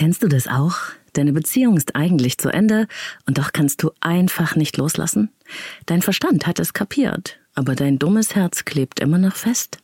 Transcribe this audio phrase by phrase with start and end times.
[0.00, 0.76] Kennst du das auch?
[1.12, 2.86] Deine Beziehung ist eigentlich zu Ende
[3.26, 5.28] und doch kannst du einfach nicht loslassen?
[5.84, 9.76] Dein Verstand hat es kapiert, aber dein dummes Herz klebt immer noch fest.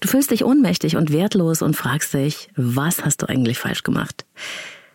[0.00, 4.24] Du fühlst dich ohnmächtig und wertlos und fragst dich, was hast du eigentlich falsch gemacht?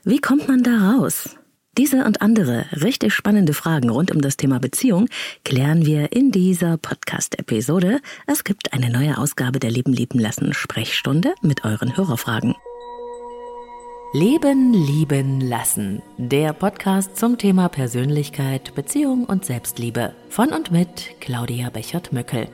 [0.03, 1.37] Wie kommt man da raus?
[1.77, 5.09] Diese und andere richtig spannende Fragen rund um das Thema Beziehung
[5.43, 7.99] klären wir in dieser Podcast-Episode.
[8.25, 12.55] Es gibt eine neue Ausgabe der Leben lieben lassen Sprechstunde mit euren Hörerfragen.
[14.17, 16.01] Leben lieben lassen.
[16.17, 20.15] Der Podcast zum Thema Persönlichkeit, Beziehung und Selbstliebe.
[20.29, 22.47] Von und mit Claudia Bechert-Möckel.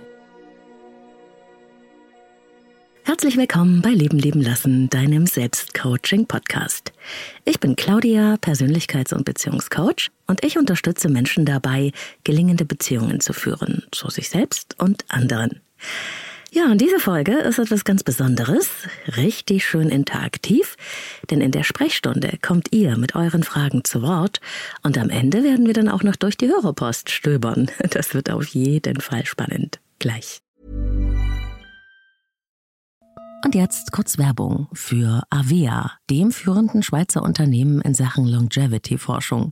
[3.03, 6.93] Herzlich willkommen bei Leben leben lassen, deinem Selbstcoaching-Podcast.
[7.45, 11.91] Ich bin Claudia, Persönlichkeits- und Beziehungscoach und ich unterstütze Menschen dabei,
[12.23, 15.61] gelingende Beziehungen zu führen, zu sich selbst und anderen.
[16.53, 18.69] Ja, und diese Folge ist etwas ganz Besonderes,
[19.15, 20.75] richtig schön interaktiv,
[21.29, 24.41] denn in der Sprechstunde kommt ihr mit euren Fragen zu Wort
[24.83, 27.71] und am Ende werden wir dann auch noch durch die Hörerpost stöbern.
[27.91, 29.79] Das wird auf jeden Fall spannend.
[29.99, 30.39] Gleich.
[33.45, 39.51] Und jetzt kurz Werbung für Avea, dem führenden Schweizer Unternehmen in Sachen Longevity-Forschung.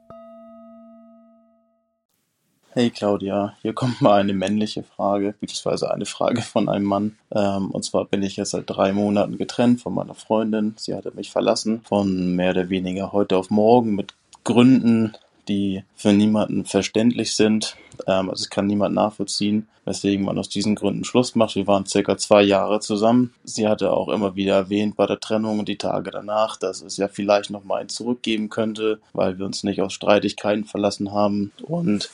[2.73, 7.17] Hey Claudia, hier kommt mal eine männliche Frage, beziehungsweise eine Frage von einem Mann.
[7.35, 10.73] Ähm, und zwar bin ich jetzt seit drei Monaten getrennt von meiner Freundin.
[10.77, 14.13] Sie hatte mich verlassen, von mehr oder weniger heute auf morgen mit
[14.45, 15.11] Gründen,
[15.47, 17.75] die für niemanden verständlich sind.
[18.07, 21.55] Ähm, also es kann niemand nachvollziehen, weswegen man aus diesen Gründen Schluss macht.
[21.55, 23.33] Wir waren circa zwei Jahre zusammen.
[23.43, 26.97] Sie hatte auch immer wieder erwähnt bei der Trennung und die Tage danach, dass es
[26.97, 31.51] ja vielleicht noch mal ein zurückgeben könnte, weil wir uns nicht aus Streitigkeiten verlassen haben.
[31.63, 32.09] Und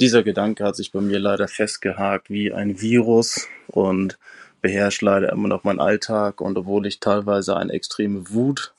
[0.00, 4.18] dieser Gedanke hat sich bei mir leider festgehakt wie ein Virus und
[4.60, 6.40] beherrscht leider immer noch meinen Alltag.
[6.40, 8.72] Und obwohl ich teilweise eine extreme Wut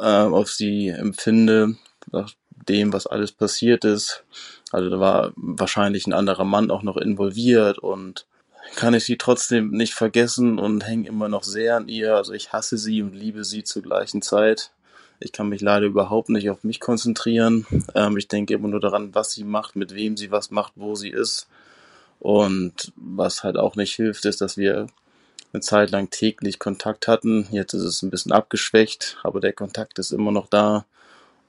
[0.00, 1.76] äh, auf sie empfinde,
[2.68, 4.24] dem, was alles passiert ist.
[4.72, 8.26] Also da war wahrscheinlich ein anderer Mann auch noch involviert und
[8.76, 12.16] kann ich sie trotzdem nicht vergessen und hänge immer noch sehr an ihr.
[12.16, 14.70] Also ich hasse sie und liebe sie zur gleichen Zeit.
[15.18, 17.66] Ich kann mich leider überhaupt nicht auf mich konzentrieren.
[17.94, 20.94] Ähm, ich denke immer nur daran, was sie macht, mit wem sie was macht, wo
[20.94, 21.48] sie ist.
[22.20, 24.86] Und was halt auch nicht hilft, ist, dass wir
[25.52, 27.48] eine Zeit lang täglich Kontakt hatten.
[27.50, 30.84] Jetzt ist es ein bisschen abgeschwächt, aber der Kontakt ist immer noch da.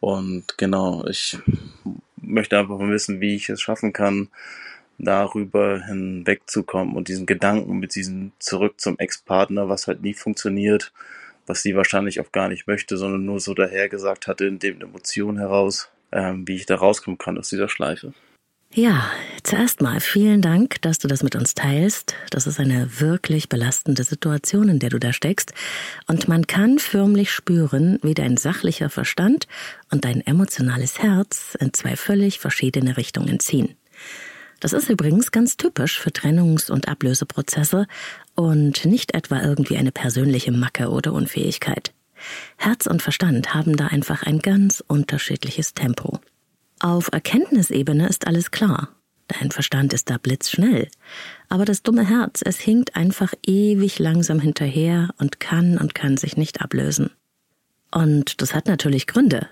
[0.01, 1.37] Und genau, ich
[2.17, 4.29] möchte einfach mal wissen, wie ich es schaffen kann,
[4.97, 10.91] darüber hinwegzukommen und diesen Gedanken mit diesem zurück zum Ex-Partner, was halt nie funktioniert,
[11.45, 15.37] was sie wahrscheinlich auch gar nicht möchte, sondern nur so dahergesagt hatte, in dem Emotion
[15.37, 18.13] heraus, ähm, wie ich da rauskommen kann aus dieser Schleife.
[18.73, 19.11] Ja,
[19.43, 22.15] zuerst mal vielen Dank, dass du das mit uns teilst.
[22.29, 25.53] Das ist eine wirklich belastende Situation, in der du da steckst.
[26.07, 29.47] Und man kann förmlich spüren, wie dein sachlicher Verstand
[29.91, 33.75] und dein emotionales Herz in zwei völlig verschiedene Richtungen ziehen.
[34.61, 37.87] Das ist übrigens ganz typisch für Trennungs- und Ablöseprozesse
[38.35, 41.91] und nicht etwa irgendwie eine persönliche Macke oder Unfähigkeit.
[42.55, 46.21] Herz und Verstand haben da einfach ein ganz unterschiedliches Tempo.
[46.81, 48.89] Auf Erkenntnisebene ist alles klar.
[49.27, 50.87] Dein Verstand ist da blitzschnell.
[51.47, 56.37] Aber das dumme Herz, es hinkt einfach ewig langsam hinterher und kann und kann sich
[56.37, 57.11] nicht ablösen.
[57.91, 59.47] Und das hat natürlich Gründe.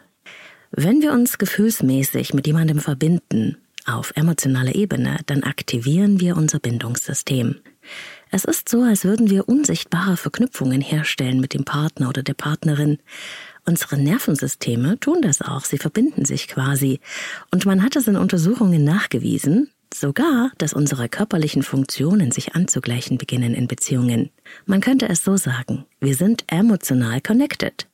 [0.72, 7.58] Wenn wir uns gefühlsmäßig mit jemandem verbinden, auf emotionaler Ebene, dann aktivieren wir unser Bindungssystem.
[8.32, 12.98] Es ist so, als würden wir unsichtbare Verknüpfungen herstellen mit dem Partner oder der Partnerin.
[13.66, 17.00] Unsere Nervensysteme tun das auch, sie verbinden sich quasi.
[17.52, 23.54] Und man hat es in Untersuchungen nachgewiesen, sogar, dass unsere körperlichen Funktionen sich anzugleichen beginnen
[23.54, 24.30] in Beziehungen.
[24.66, 27.88] Man könnte es so sagen, wir sind emotional connected.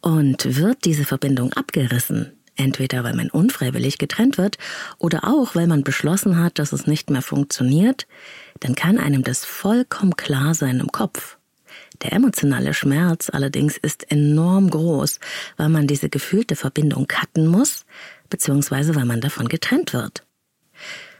[0.00, 4.56] Und wird diese Verbindung abgerissen, entweder weil man unfreiwillig getrennt wird
[4.98, 8.06] oder auch weil man beschlossen hat, dass es nicht mehr funktioniert,
[8.60, 11.38] dann kann einem das vollkommen klar sein im Kopf.
[12.02, 15.20] Der emotionale Schmerz allerdings ist enorm groß,
[15.56, 17.84] weil man diese gefühlte Verbindung cutten muss,
[18.30, 20.24] beziehungsweise weil man davon getrennt wird.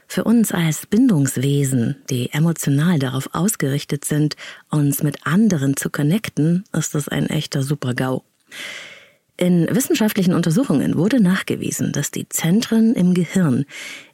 [0.07, 4.35] Für uns als Bindungswesen, die emotional darauf ausgerichtet sind,
[4.69, 8.23] uns mit anderen zu connecten, ist das ein echter Super-GAU.
[9.37, 13.65] In wissenschaftlichen Untersuchungen wurde nachgewiesen, dass die Zentren im Gehirn,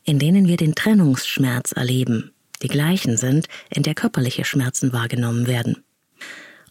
[0.03, 2.31] in denen wir den Trennungsschmerz erleben,
[2.61, 5.83] die gleichen sind, in der körperliche Schmerzen wahrgenommen werden.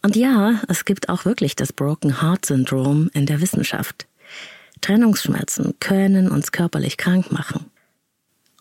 [0.06, 4.06] Und ja, es gibt auch wirklich das Broken Heart Syndrom in der Wissenschaft.
[4.80, 7.66] Trennungsschmerzen können uns körperlich krank machen.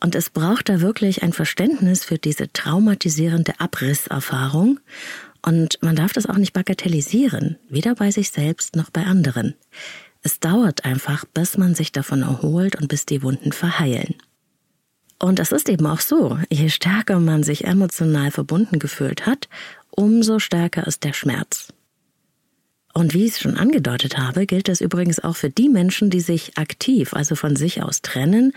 [0.02, 4.80] Und es braucht da wirklich ein Verständnis für diese traumatisierende Abrisserfahrung
[5.44, 9.54] und man darf das auch nicht bagatellisieren, weder bei sich selbst noch bei anderen.
[10.24, 14.16] Es dauert einfach, bis man sich davon erholt und bis die Wunden verheilen.
[15.20, 19.48] Und es ist eben auch so, je stärker man sich emotional verbunden gefühlt hat,
[19.96, 21.74] umso stärker ist der Schmerz.
[22.94, 26.22] Und wie ich es schon angedeutet habe, gilt das übrigens auch für die Menschen, die
[26.22, 28.54] sich aktiv, also von sich aus trennen,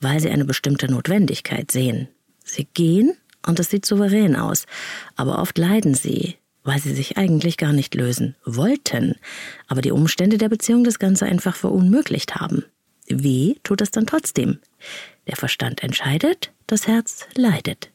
[0.00, 2.08] weil sie eine bestimmte Notwendigkeit sehen.
[2.44, 3.14] Sie gehen,
[3.46, 4.66] und es sieht souverän aus.
[5.16, 9.16] Aber oft leiden sie, weil sie sich eigentlich gar nicht lösen wollten,
[9.66, 12.64] aber die Umstände der Beziehung das Ganze einfach verunmöglicht haben.
[13.08, 14.60] Weh tut es dann trotzdem.
[15.26, 17.91] Der Verstand entscheidet, das Herz leidet.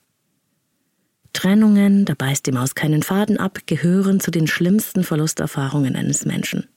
[1.34, 6.68] Trennungen, da beißt die Maus keinen Faden ab, gehören zu den schlimmsten Verlusterfahrungen eines Menschen.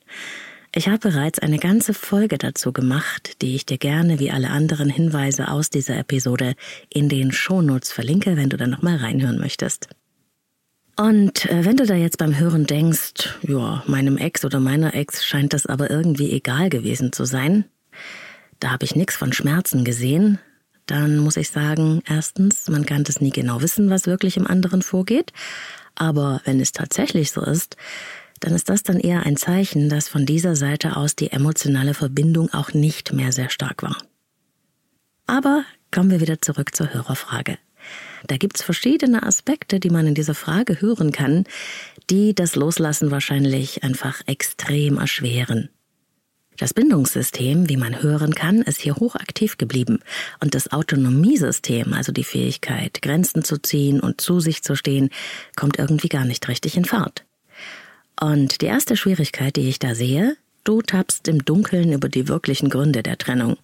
[0.72, 4.88] Ich habe bereits eine ganze Folge dazu gemacht, die ich dir gerne wie alle anderen
[4.88, 6.54] Hinweise aus dieser Episode
[6.88, 9.88] in den Shownotes verlinke, wenn du da nochmal reinhören möchtest.
[10.96, 15.24] Und äh, wenn du da jetzt beim Hören denkst, ja, meinem Ex oder meiner Ex
[15.24, 17.64] scheint das aber irgendwie egal gewesen zu sein,
[18.60, 20.38] da habe ich nichts von Schmerzen gesehen,
[20.90, 24.82] dann muss ich sagen, erstens, man kann das nie genau wissen, was wirklich im anderen
[24.82, 25.32] vorgeht,
[25.94, 27.76] aber wenn es tatsächlich so ist,
[28.40, 32.52] dann ist das dann eher ein Zeichen, dass von dieser Seite aus die emotionale Verbindung
[32.52, 33.96] auch nicht mehr sehr stark war.
[35.26, 37.58] Aber kommen wir wieder zurück zur Hörerfrage.
[38.26, 41.44] Da gibt's verschiedene Aspekte, die man in dieser Frage hören kann,
[42.10, 45.70] die das Loslassen wahrscheinlich einfach extrem erschweren.
[46.60, 50.00] Das Bindungssystem, wie man hören kann, ist hier hochaktiv geblieben
[50.40, 55.08] und das Autonomiesystem, also die Fähigkeit, Grenzen zu ziehen und zu sich zu stehen,
[55.56, 57.24] kommt irgendwie gar nicht richtig in Fahrt.
[58.20, 62.68] Und die erste Schwierigkeit, die ich da sehe, du tappst im Dunkeln über die wirklichen
[62.68, 63.56] Gründe der Trennung.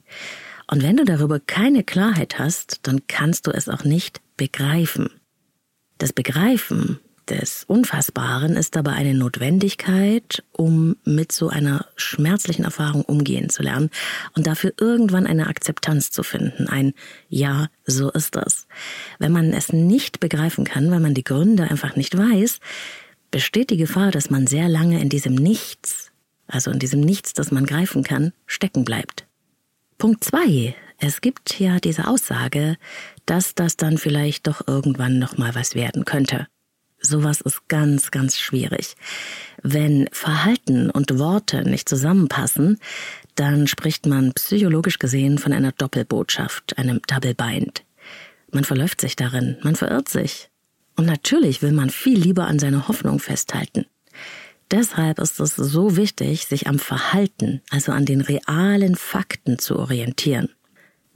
[0.66, 5.10] Und wenn du darüber keine Klarheit hast, dann kannst du es auch nicht begreifen.
[5.98, 6.98] Das Begreifen
[7.28, 13.90] des Unfassbaren ist aber eine Notwendigkeit, um mit so einer schmerzlichen Erfahrung umgehen zu lernen
[14.34, 16.68] und dafür irgendwann eine Akzeptanz zu finden.
[16.68, 16.94] Ein
[17.28, 18.66] Ja, so ist das.
[19.18, 22.60] Wenn man es nicht begreifen kann, weil man die Gründe einfach nicht weiß,
[23.30, 26.12] besteht die Gefahr, dass man sehr lange in diesem Nichts,
[26.46, 29.26] also in diesem Nichts, das man greifen kann, stecken bleibt.
[29.98, 30.74] Punkt zwei.
[30.98, 32.76] Es gibt ja diese Aussage,
[33.26, 36.46] dass das dann vielleicht doch irgendwann noch mal was werden könnte.
[37.06, 38.96] Sowas ist ganz, ganz schwierig.
[39.62, 42.78] Wenn Verhalten und Worte nicht zusammenpassen,
[43.34, 47.84] dann spricht man psychologisch gesehen von einer Doppelbotschaft, einem Double Bind.
[48.50, 50.50] Man verläuft sich darin, man verirrt sich.
[50.96, 53.86] Und natürlich will man viel lieber an seiner Hoffnung festhalten.
[54.70, 60.48] Deshalb ist es so wichtig, sich am Verhalten, also an den realen Fakten zu orientieren.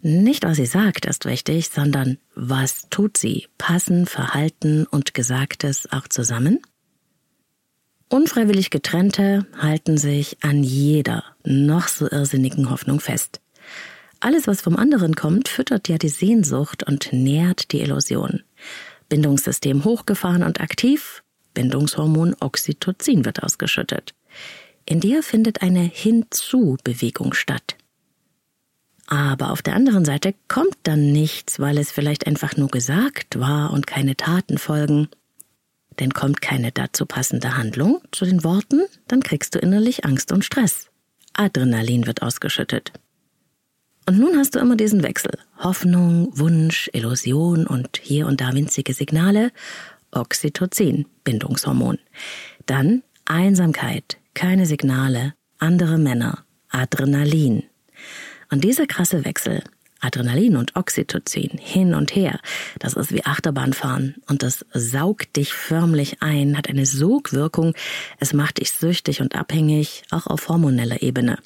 [0.03, 3.49] Nicht, was sie sagt, ist wichtig, sondern was tut sie?
[3.59, 6.61] Passen Verhalten und Gesagtes auch zusammen?
[8.09, 13.41] Unfreiwillig getrennte halten sich an jeder noch so irrsinnigen Hoffnung fest.
[14.21, 18.43] Alles, was vom anderen kommt, füttert ja die Sehnsucht und nährt die Illusion.
[19.09, 21.23] Bindungssystem hochgefahren und aktiv,
[21.55, 24.15] Bindungshormon Oxytocin wird ausgeschüttet.
[24.87, 27.77] In dir findet eine Hinzu-Bewegung statt.
[29.31, 33.73] Aber auf der anderen Seite kommt dann nichts, weil es vielleicht einfach nur gesagt war
[33.73, 35.07] und keine Taten folgen.
[36.01, 40.45] Denn kommt keine dazu passende Handlung zu den Worten, dann kriegst du innerlich Angst und
[40.45, 40.89] Stress.
[41.33, 42.93] Adrenalin wird ausgeschüttet.
[44.05, 45.39] Und nun hast du immer diesen Wechsel.
[45.59, 49.53] Hoffnung, Wunsch, Illusion und hier und da winzige Signale.
[50.11, 51.99] Oxytocin, Bindungshormon.
[52.67, 57.70] Dann Einsamkeit, keine Signale, andere Männer, Adrenalin.
[58.51, 59.63] Und dieser krasse Wechsel,
[60.01, 62.41] Adrenalin und Oxytocin hin und her,
[62.79, 67.75] das ist wie Achterbahnfahren und das saugt dich förmlich ein, hat eine Sogwirkung,
[68.19, 71.39] es macht dich süchtig und abhängig, auch auf hormoneller Ebene.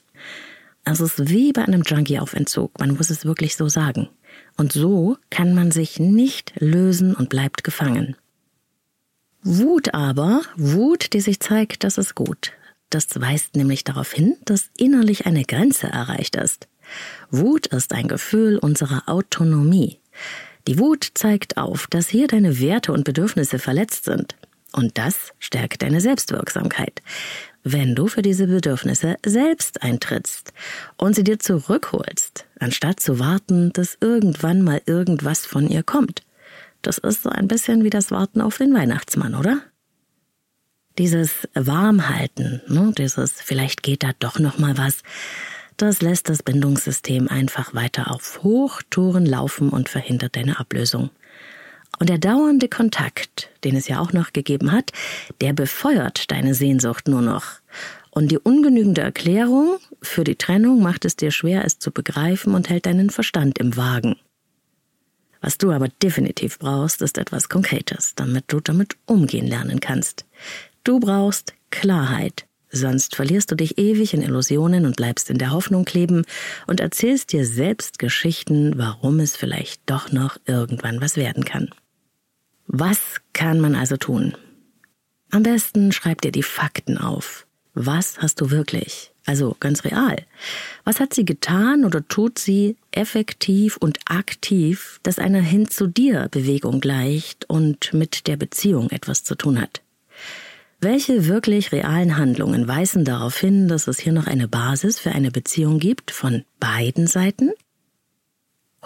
[0.84, 4.08] Es ist wie bei einem Junkie auf Entzug, man muss es wirklich so sagen.
[4.56, 8.16] Und so kann man sich nicht lösen und bleibt gefangen.
[9.42, 12.52] Wut aber, Wut, die sich zeigt, das ist gut.
[12.90, 16.68] Das weist nämlich darauf hin, dass innerlich eine Grenze erreicht ist.
[17.30, 20.00] Wut ist ein Gefühl unserer Autonomie.
[20.66, 24.36] Die Wut zeigt auf, dass hier deine Werte und Bedürfnisse verletzt sind.
[24.72, 27.02] Und das stärkt deine Selbstwirksamkeit
[27.64, 30.52] wenn du für diese Bedürfnisse selbst eintrittst
[30.96, 36.22] und sie dir zurückholst, anstatt zu warten, dass irgendwann mal irgendwas von ihr kommt.
[36.82, 39.62] Das ist so ein bisschen wie das Warten auf den Weihnachtsmann, oder?
[40.98, 45.02] Dieses Warmhalten, ne, dieses vielleicht geht da doch noch mal was,
[45.76, 51.10] das lässt das Bindungssystem einfach weiter auf Hochtouren laufen und verhindert deine Ablösung.
[51.98, 54.92] Und der dauernde Kontakt, den es ja auch noch gegeben hat,
[55.40, 57.44] der befeuert deine Sehnsucht nur noch.
[58.10, 62.68] Und die ungenügende Erklärung für die Trennung macht es dir schwer, es zu begreifen und
[62.68, 64.16] hält deinen Verstand im Wagen.
[65.40, 70.24] Was du aber definitiv brauchst, ist etwas Konkretes, damit du damit umgehen lernen kannst.
[70.84, 75.84] Du brauchst Klarheit, sonst verlierst du dich ewig in Illusionen und bleibst in der Hoffnung
[75.84, 76.24] kleben
[76.66, 81.70] und erzählst dir selbst Geschichten, warum es vielleicht doch noch irgendwann was werden kann.
[82.66, 82.98] Was
[83.32, 84.36] kann man also tun?
[85.30, 87.46] Am besten schreib dir die Fakten auf.
[87.74, 89.12] Was hast du wirklich?
[89.26, 90.16] Also ganz real.
[90.84, 96.28] Was hat sie getan oder tut sie effektiv und aktiv, dass einer hin zu dir
[96.30, 99.83] Bewegung gleicht und mit der Beziehung etwas zu tun hat?
[100.84, 105.30] Welche wirklich realen Handlungen weisen darauf hin, dass es hier noch eine Basis für eine
[105.30, 107.52] Beziehung gibt von beiden Seiten?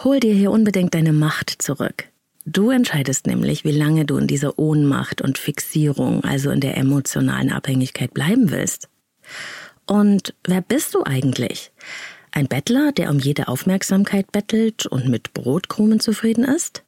[0.05, 2.05] Hol dir hier unbedingt deine Macht zurück.
[2.47, 7.51] Du entscheidest nämlich, wie lange du in dieser Ohnmacht und Fixierung, also in der emotionalen
[7.51, 8.89] Abhängigkeit bleiben willst.
[9.85, 11.73] Und wer bist du eigentlich?
[12.31, 16.85] Ein Bettler, der um jede Aufmerksamkeit bettelt und mit Brotkrumen zufrieden ist?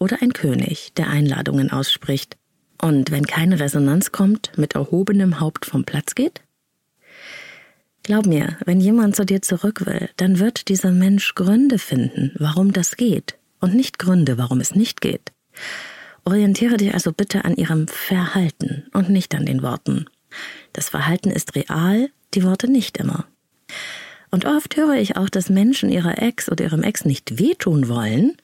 [0.00, 2.37] Oder ein König, der Einladungen ausspricht
[2.80, 6.42] und wenn keine Resonanz kommt, mit erhobenem Haupt vom Platz geht?
[8.02, 12.72] Glaub mir, wenn jemand zu dir zurück will, dann wird dieser Mensch Gründe finden, warum
[12.72, 15.32] das geht und nicht Gründe, warum es nicht geht.
[16.24, 20.06] Orientiere dich also bitte an ihrem Verhalten und nicht an den Worten.
[20.72, 23.26] Das Verhalten ist real, die Worte nicht immer.
[24.30, 28.36] Und oft höre ich auch, dass Menschen ihrer Ex oder ihrem Ex nicht wehtun wollen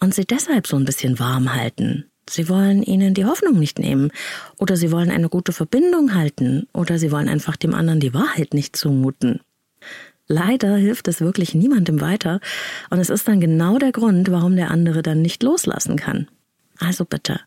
[0.00, 2.10] und sie deshalb so ein bisschen warm halten.
[2.28, 4.10] Sie wollen ihnen die Hoffnung nicht nehmen
[4.58, 8.54] oder sie wollen eine gute Verbindung halten oder sie wollen einfach dem anderen die Wahrheit
[8.54, 9.40] nicht zumuten.
[10.26, 12.40] Leider hilft es wirklich niemandem weiter
[12.88, 16.28] und es ist dann genau der Grund, warum der andere dann nicht loslassen kann.
[16.78, 17.40] Also bitte,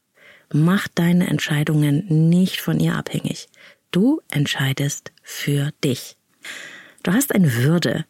[0.54, 3.48] mach deine Entscheidungen nicht von ihr abhängig.
[3.92, 6.18] Du entscheidest für dich.
[7.04, 8.06] Du hast eine Würde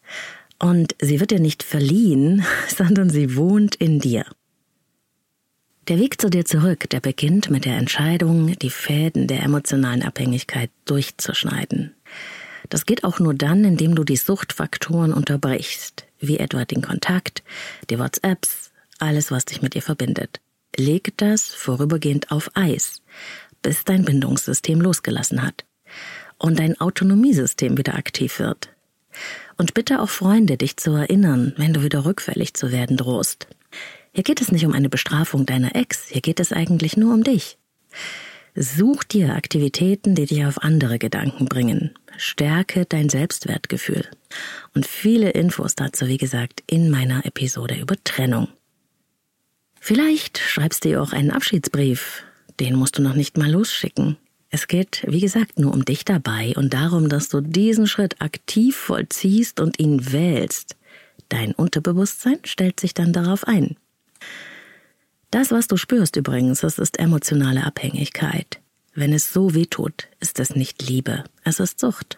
[0.59, 2.43] und sie wird dir nicht verliehen,
[2.75, 4.25] sondern sie wohnt in dir.
[5.87, 10.69] Der Weg zu dir zurück, der beginnt mit der Entscheidung, die Fäden der emotionalen Abhängigkeit
[10.83, 11.95] durchzuschneiden.
[12.67, 17.41] Das geht auch nur dann, indem du die Suchtfaktoren unterbrichst, wie etwa den Kontakt,
[17.89, 20.41] die WhatsApps, alles, was dich mit ihr verbindet.
[20.75, 23.01] Leg das vorübergehend auf Eis,
[23.61, 25.63] bis dein Bindungssystem losgelassen hat
[26.37, 28.69] und dein Autonomiesystem wieder aktiv wird.
[29.55, 33.47] Und bitte auch Freunde, dich zu erinnern, wenn du wieder rückfällig zu werden drohst.
[34.17, 37.23] Hier geht es nicht um eine Bestrafung deiner Ex, hier geht es eigentlich nur um
[37.23, 37.59] dich.
[38.55, 41.91] Such dir Aktivitäten, die dich auf andere Gedanken bringen.
[42.17, 44.09] Stärke dein Selbstwertgefühl.
[44.73, 48.47] Und viele Infos dazu, wie gesagt, in meiner Episode über Trennung.
[49.79, 52.23] Vielleicht schreibst du dir auch einen Abschiedsbrief.
[52.59, 54.17] Den musst du noch nicht mal losschicken.
[54.49, 58.77] Es geht, wie gesagt, nur um dich dabei und darum, dass du diesen Schritt aktiv
[58.77, 60.75] vollziehst und ihn wählst.
[61.29, 63.77] Dein Unterbewusstsein stellt sich dann darauf ein.
[65.31, 68.59] Das, was du spürst übrigens, das ist emotionale Abhängigkeit.
[68.95, 72.17] Wenn es so weh tut, ist es nicht Liebe, es ist Sucht.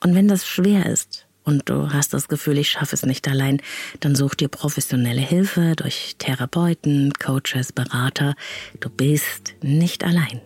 [0.00, 3.60] Und wenn das schwer ist und du hast das Gefühl, ich schaffe es nicht allein,
[4.00, 8.34] dann such dir professionelle Hilfe durch Therapeuten, Coaches, Berater.
[8.80, 10.40] Du bist nicht allein.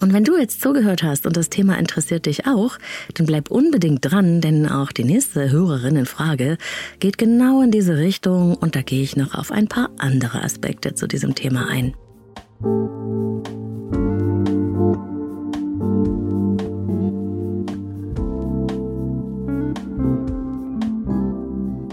[0.00, 2.78] Und wenn du jetzt zugehört hast und das Thema interessiert dich auch,
[3.14, 6.56] dann bleib unbedingt dran, denn auch die nächste Hörerinnenfrage
[6.98, 10.94] geht genau in diese Richtung und da gehe ich noch auf ein paar andere Aspekte
[10.94, 11.94] zu diesem Thema ein.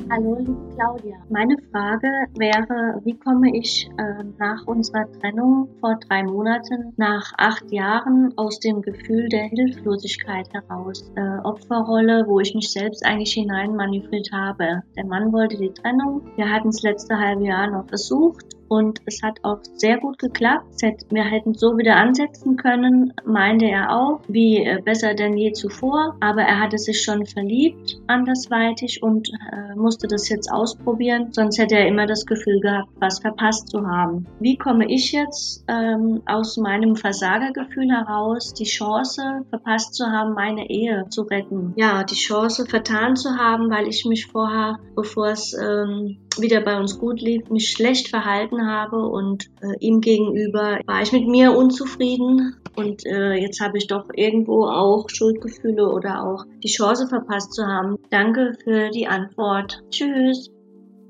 [0.09, 1.17] Hallo, liebe Claudia.
[1.29, 7.69] Meine Frage wäre, wie komme ich äh, nach unserer Trennung vor drei Monaten, nach acht
[7.73, 11.11] Jahren aus dem Gefühl der Hilflosigkeit heraus?
[11.15, 14.81] Äh, Opferrolle, wo ich mich selbst eigentlich hinein manövriert habe.
[14.95, 16.21] Der Mann wollte die Trennung.
[16.37, 20.65] Wir hatten es letzte halbe Jahr noch versucht und es hat auch sehr gut geklappt.
[21.09, 26.15] Wir hätten so wieder ansetzen können, meinte er auch, wie äh, besser denn je zuvor.
[26.19, 31.75] Aber er hatte sich schon verliebt andersweitig und äh, musste das jetzt ausprobieren, sonst hätte
[31.75, 34.25] er immer das Gefühl gehabt, was verpasst zu haben.
[34.39, 40.69] Wie komme ich jetzt ähm, aus meinem Versagergefühl heraus, die Chance verpasst zu haben, meine
[40.69, 41.73] Ehe zu retten?
[41.75, 46.79] Ja, die Chance vertan zu haben, weil ich mich vorher, bevor es ähm, wieder bei
[46.79, 51.55] uns gut lief, mich schlecht verhalten habe und äh, ihm gegenüber war ich mit mir
[51.55, 57.53] unzufrieden und äh, jetzt habe ich doch irgendwo auch Schuldgefühle oder auch die Chance verpasst
[57.53, 57.97] zu haben.
[58.09, 59.83] Danke für die Antwort.
[59.89, 60.51] Tschüss.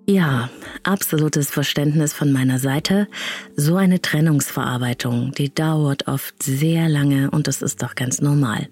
[0.10, 0.50] Ja,
[0.84, 3.10] absolutes Verständnis von meiner Seite.
[3.58, 8.70] So eine Trennungsverarbeitung, die dauert oft sehr lange und das ist doch ganz normal.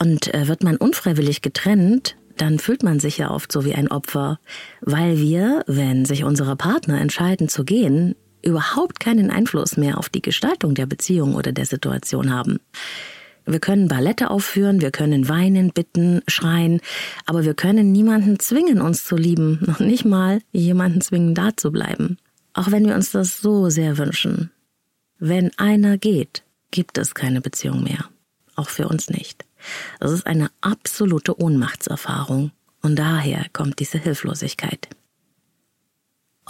[0.00, 3.88] Und äh, wird man unfreiwillig getrennt, dann fühlt man sich ja oft so wie ein
[3.88, 4.38] Opfer,
[4.80, 10.22] weil wir, wenn sich unsere Partner entscheiden zu gehen, überhaupt keinen Einfluss mehr auf die
[10.22, 12.58] Gestaltung der Beziehung oder der Situation haben.
[13.44, 16.80] Wir können Ballette aufführen, wir können weinen, bitten, schreien,
[17.26, 21.70] aber wir können niemanden zwingen, uns zu lieben, noch nicht mal jemanden zwingen, da zu
[21.70, 22.16] bleiben.
[22.54, 24.50] Auch wenn wir uns das so sehr wünschen.
[25.18, 28.06] Wenn einer geht, gibt es keine Beziehung mehr.
[28.56, 29.44] Auch für uns nicht.
[29.98, 32.52] Das ist eine absolute Ohnmachtserfahrung
[32.82, 34.88] und daher kommt diese Hilflosigkeit.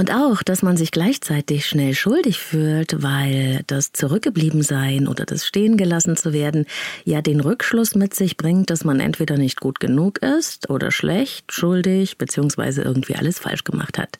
[0.00, 5.76] Und auch, dass man sich gleichzeitig schnell schuldig fühlt, weil das Zurückgebliebensein oder das Stehen
[5.76, 6.64] gelassen zu werden
[7.04, 11.52] ja den Rückschluss mit sich bringt, dass man entweder nicht gut genug ist oder schlecht,
[11.52, 12.80] schuldig bzw.
[12.80, 14.18] irgendwie alles falsch gemacht hat.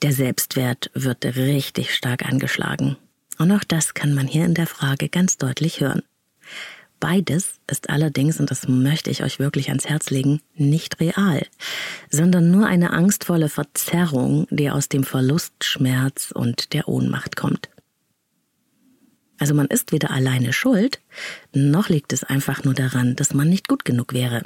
[0.00, 2.96] Der Selbstwert wird richtig stark angeschlagen.
[3.38, 6.02] Und auch das kann man hier in der Frage ganz deutlich hören.
[7.00, 11.46] Beides ist allerdings, und das möchte ich euch wirklich ans Herz legen, nicht real,
[12.10, 17.68] sondern nur eine angstvolle Verzerrung, die aus dem Verlustschmerz und der Ohnmacht kommt.
[19.38, 21.00] Also man ist weder alleine schuld,
[21.52, 24.42] noch liegt es einfach nur daran, dass man nicht gut genug wäre.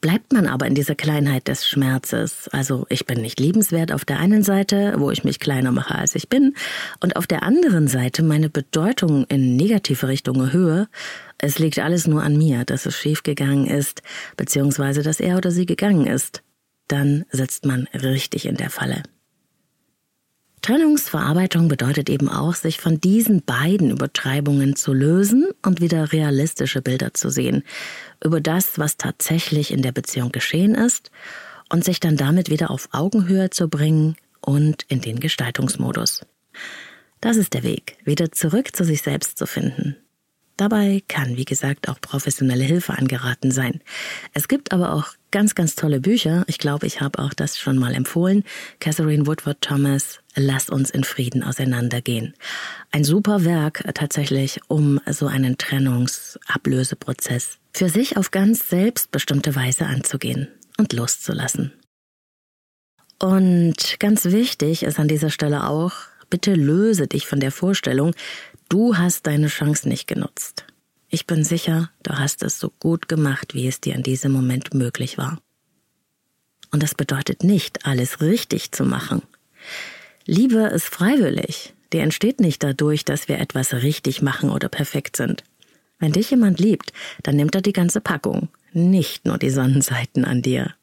[0.00, 4.18] Bleibt man aber in dieser Kleinheit des Schmerzes, also ich bin nicht liebenswert auf der
[4.18, 6.54] einen Seite, wo ich mich kleiner mache als ich bin,
[7.00, 10.88] und auf der anderen Seite meine Bedeutung in negative Richtung erhöhe,
[11.38, 14.02] es liegt alles nur an mir, dass es schiefgegangen ist,
[14.36, 16.42] beziehungsweise dass er oder sie gegangen ist,
[16.86, 19.02] dann sitzt man richtig in der Falle.
[20.62, 27.14] Trennungsverarbeitung bedeutet eben auch, sich von diesen beiden Übertreibungen zu lösen und wieder realistische Bilder
[27.14, 27.62] zu sehen
[28.22, 31.10] über das, was tatsächlich in der Beziehung geschehen ist
[31.68, 36.24] und sich dann damit wieder auf Augenhöhe zu bringen und in den Gestaltungsmodus.
[37.20, 39.96] Das ist der Weg, wieder zurück zu sich selbst zu finden.
[40.58, 43.80] Dabei kann, wie gesagt, auch professionelle Hilfe angeraten sein.
[44.34, 46.42] Es gibt aber auch ganz, ganz tolle Bücher.
[46.48, 48.42] Ich glaube, ich habe auch das schon mal empfohlen.
[48.80, 52.32] Catherine Woodward Thomas, Lass uns in Frieden auseinandergehen.
[52.92, 60.46] Ein super Werk tatsächlich, um so einen Trennungsablöseprozess für sich auf ganz selbstbestimmte Weise anzugehen
[60.76, 61.72] und loszulassen.
[63.18, 65.94] Und ganz wichtig ist an dieser Stelle auch,
[66.30, 68.14] bitte löse dich von der Vorstellung,
[68.68, 70.66] du hast deine Chance nicht genutzt.
[71.08, 74.72] Ich bin sicher, du hast es so gut gemacht, wie es dir in diesem Moment
[74.72, 75.40] möglich war.
[76.70, 79.22] Und das bedeutet nicht, alles richtig zu machen.
[80.30, 81.72] Liebe ist freiwillig.
[81.94, 85.42] Die entsteht nicht dadurch, dass wir etwas richtig machen oder perfekt sind.
[85.98, 90.42] Wenn dich jemand liebt, dann nimmt er die ganze Packung, nicht nur die Sonnenseiten an
[90.42, 90.74] dir.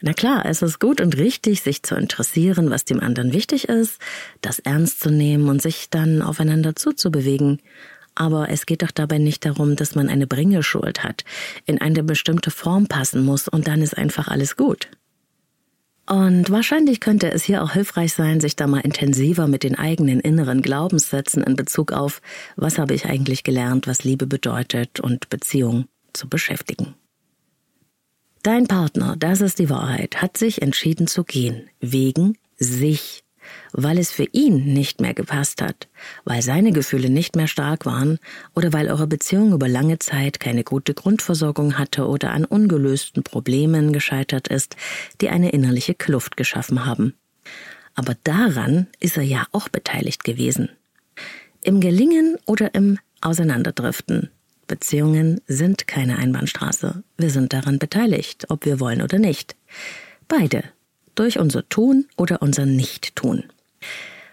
[0.00, 4.00] Na klar, es ist gut und richtig, sich zu interessieren, was dem anderen wichtig ist,
[4.40, 7.62] das ernst zu nehmen und sich dann aufeinander zuzubewegen.
[8.16, 11.24] Aber es geht doch dabei nicht darum, dass man eine Bringeschuld hat,
[11.64, 14.88] in eine bestimmte Form passen muss und dann ist einfach alles gut.
[16.08, 20.20] Und wahrscheinlich könnte es hier auch hilfreich sein, sich da mal intensiver mit den eigenen
[20.20, 22.22] inneren Glaubenssätzen in Bezug auf,
[22.56, 26.94] was habe ich eigentlich gelernt, was Liebe bedeutet und Beziehung zu beschäftigen.
[28.42, 33.22] Dein Partner, das ist die Wahrheit, hat sich entschieden zu gehen, wegen sich.
[33.72, 35.88] Weil es für ihn nicht mehr gepasst hat,
[36.24, 38.18] weil seine Gefühle nicht mehr stark waren
[38.54, 43.92] oder weil eure Beziehung über lange Zeit keine gute Grundversorgung hatte oder an ungelösten Problemen
[43.92, 44.76] gescheitert ist,
[45.20, 47.14] die eine innerliche Kluft geschaffen haben.
[47.94, 50.70] Aber daran ist er ja auch beteiligt gewesen.
[51.62, 54.30] Im Gelingen oder im Auseinanderdriften.
[54.68, 57.02] Beziehungen sind keine Einbahnstraße.
[57.16, 59.56] Wir sind daran beteiligt, ob wir wollen oder nicht.
[60.28, 60.62] Beide
[61.18, 63.44] durch unser Tun oder unser Nicht-Tun.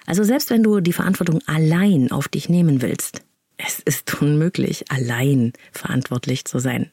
[0.05, 3.21] Also selbst wenn du die Verantwortung allein auf dich nehmen willst,
[3.57, 6.91] es ist unmöglich, allein verantwortlich zu sein.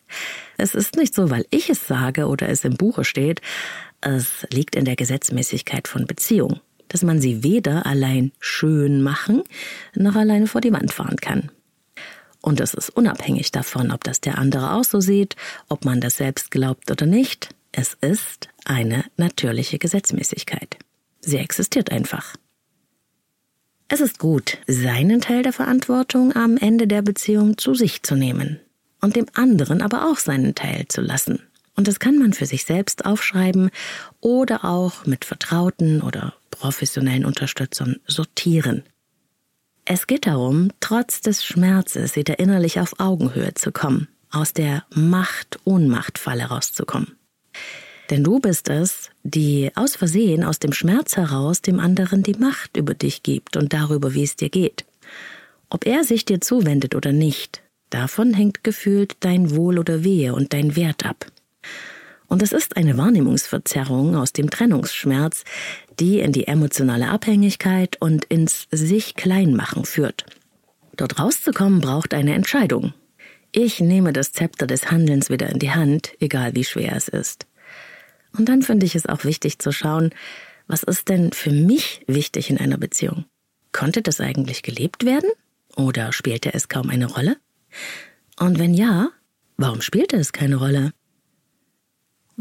[0.56, 3.40] Es ist nicht so, weil ich es sage oder es im Buche steht.
[4.00, 9.42] Es liegt in der Gesetzmäßigkeit von Beziehung, dass man sie weder allein schön machen,
[9.94, 11.50] noch alleine vor die Wand fahren kann.
[12.40, 15.36] Und es ist unabhängig davon, ob das der andere auch so sieht,
[15.68, 17.50] ob man das selbst glaubt oder nicht.
[17.72, 20.76] Es ist eine natürliche Gesetzmäßigkeit.
[21.20, 22.36] Sie existiert einfach.
[23.88, 28.60] Es ist gut, seinen Teil der Verantwortung am Ende der Beziehung zu sich zu nehmen
[29.00, 31.40] und dem anderen aber auch seinen Teil zu lassen.
[31.74, 33.70] Und das kann man für sich selbst aufschreiben
[34.20, 38.82] oder auch mit Vertrauten oder professionellen Unterstützern sortieren.
[39.84, 46.44] Es geht darum, trotz des Schmerzes wieder innerlich auf Augenhöhe zu kommen, aus der Macht-Ohnmacht-Falle
[46.44, 47.16] rauszukommen.
[48.10, 52.76] Denn du bist es, die aus Versehen aus dem Schmerz heraus dem anderen die Macht
[52.76, 54.84] über dich gibt und darüber, wie es dir geht.
[55.70, 60.52] Ob er sich dir zuwendet oder nicht, davon hängt gefühlt dein Wohl oder Wehe und
[60.52, 61.26] dein Wert ab.
[62.28, 65.44] Und es ist eine Wahrnehmungsverzerrung aus dem Trennungsschmerz,
[66.00, 70.24] die in die emotionale Abhängigkeit und ins sich kleinmachen führt.
[70.96, 72.94] Dort rauszukommen braucht eine Entscheidung.
[73.54, 77.46] Ich nehme das Zepter des Handelns wieder in die Hand, egal wie schwer es ist.
[78.36, 80.10] Und dann finde ich es auch wichtig zu schauen,
[80.66, 83.26] was ist denn für mich wichtig in einer Beziehung?
[83.72, 85.28] Konnte das eigentlich gelebt werden?
[85.76, 87.36] Oder spielte es kaum eine Rolle?
[88.40, 89.10] Und wenn ja,
[89.58, 90.92] warum spielte es keine Rolle?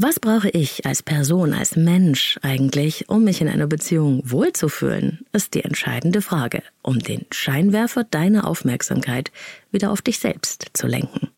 [0.03, 5.53] Was brauche ich als Person, als Mensch eigentlich, um mich in einer Beziehung wohlzufühlen, ist
[5.53, 9.31] die entscheidende Frage, um den Scheinwerfer deiner Aufmerksamkeit
[9.69, 11.29] wieder auf dich selbst zu lenken.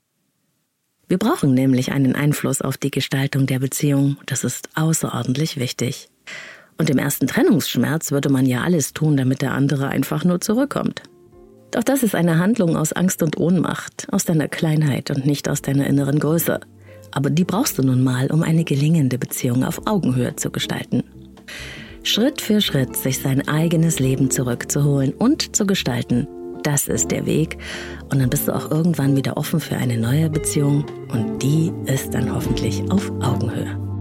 [1.10, 4.16] Wir brauchen nämlich einen Einfluss auf die Gestaltung der Beziehung.
[4.28, 6.08] Das ist außerordentlich wichtig.
[6.78, 11.04] Und im ersten Trennungsschmerz würde man ja alles tun, damit der andere einfach nur zurückkommt.
[11.72, 15.62] Doch das ist eine Handlung aus Angst und Ohnmacht, aus deiner Kleinheit und nicht aus
[15.62, 16.62] deiner inneren Größe.
[17.14, 21.04] Aber die brauchst du nun mal, um eine gelingende Beziehung auf Augenhöhe zu gestalten.
[22.04, 26.28] Schritt für Schritt sich sein eigenes Leben zurückzuholen und zu gestalten,
[26.64, 27.58] das ist der Weg.
[28.12, 32.14] Und dann bist du auch irgendwann wieder offen für eine neue Beziehung und die ist
[32.14, 33.93] dann hoffentlich auf Augenhöhe.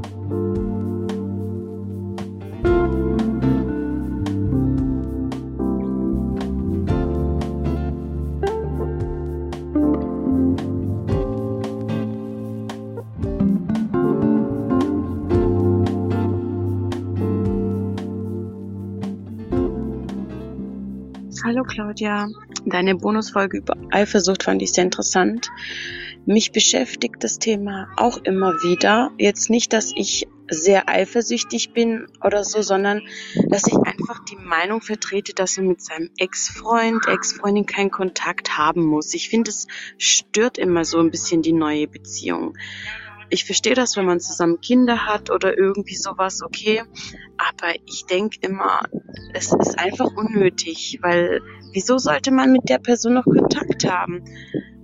[21.62, 22.29] Hallo Claudia,
[22.66, 25.48] deine Bonusfolge über Eifersucht fand ich sehr interessant.
[26.27, 29.12] Mich beschäftigt das Thema auch immer wieder.
[29.16, 33.03] Jetzt nicht, dass ich sehr eifersüchtig bin oder so, sondern
[33.48, 38.83] dass ich einfach die Meinung vertrete, dass man mit seinem Ex-Freund, Ex-Freundin keinen Kontakt haben
[38.83, 39.14] muss.
[39.14, 42.55] Ich finde, es stört immer so ein bisschen die neue Beziehung
[43.32, 46.82] ich verstehe das, wenn man zusammen Kinder hat oder irgendwie sowas, okay.
[47.38, 48.82] Aber ich denke immer,
[49.32, 51.40] es ist einfach unnötig, weil
[51.72, 54.22] wieso sollte man mit der Person noch Kontakt haben?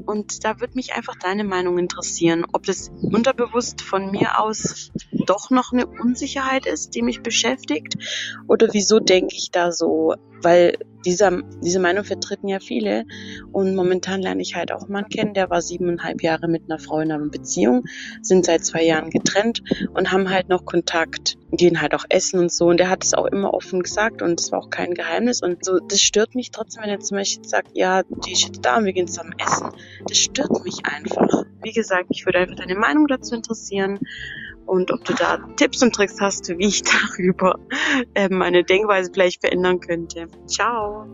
[0.07, 4.91] Und da würde mich einfach deine Meinung interessieren, ob das unterbewusst von mir aus
[5.27, 7.99] doch noch eine Unsicherheit ist, die mich beschäftigt,
[8.47, 10.15] oder wieso denke ich da so?
[10.41, 10.79] Weil
[11.09, 13.05] dieser, diese Meinung vertreten ja viele.
[13.53, 16.79] Und momentan lerne ich halt auch einen Mann kennen, der war siebeneinhalb Jahre mit einer
[16.79, 17.85] Frau in einer Beziehung,
[18.23, 19.63] sind seit zwei Jahren getrennt
[19.95, 22.67] und haben halt noch Kontakt, gehen halt auch essen und so.
[22.67, 25.43] Und der hat es auch immer offen gesagt und es war auch kein Geheimnis.
[25.43, 28.65] Und so, das stört mich trotzdem, wenn er zum Beispiel sagt, ja, die ist jetzt
[28.65, 29.71] da und wir gehen zusammen essen.
[30.07, 31.45] Das stört mich einfach.
[31.63, 33.99] Wie gesagt, ich würde einfach deine Meinung dazu interessieren
[34.69, 36.83] und ob du da Tipps und Tricks hast, wie ich
[37.17, 37.59] darüber
[38.15, 40.29] äh, meine Denkweise vielleicht verändern könnte.
[40.47, 41.07] Ciao.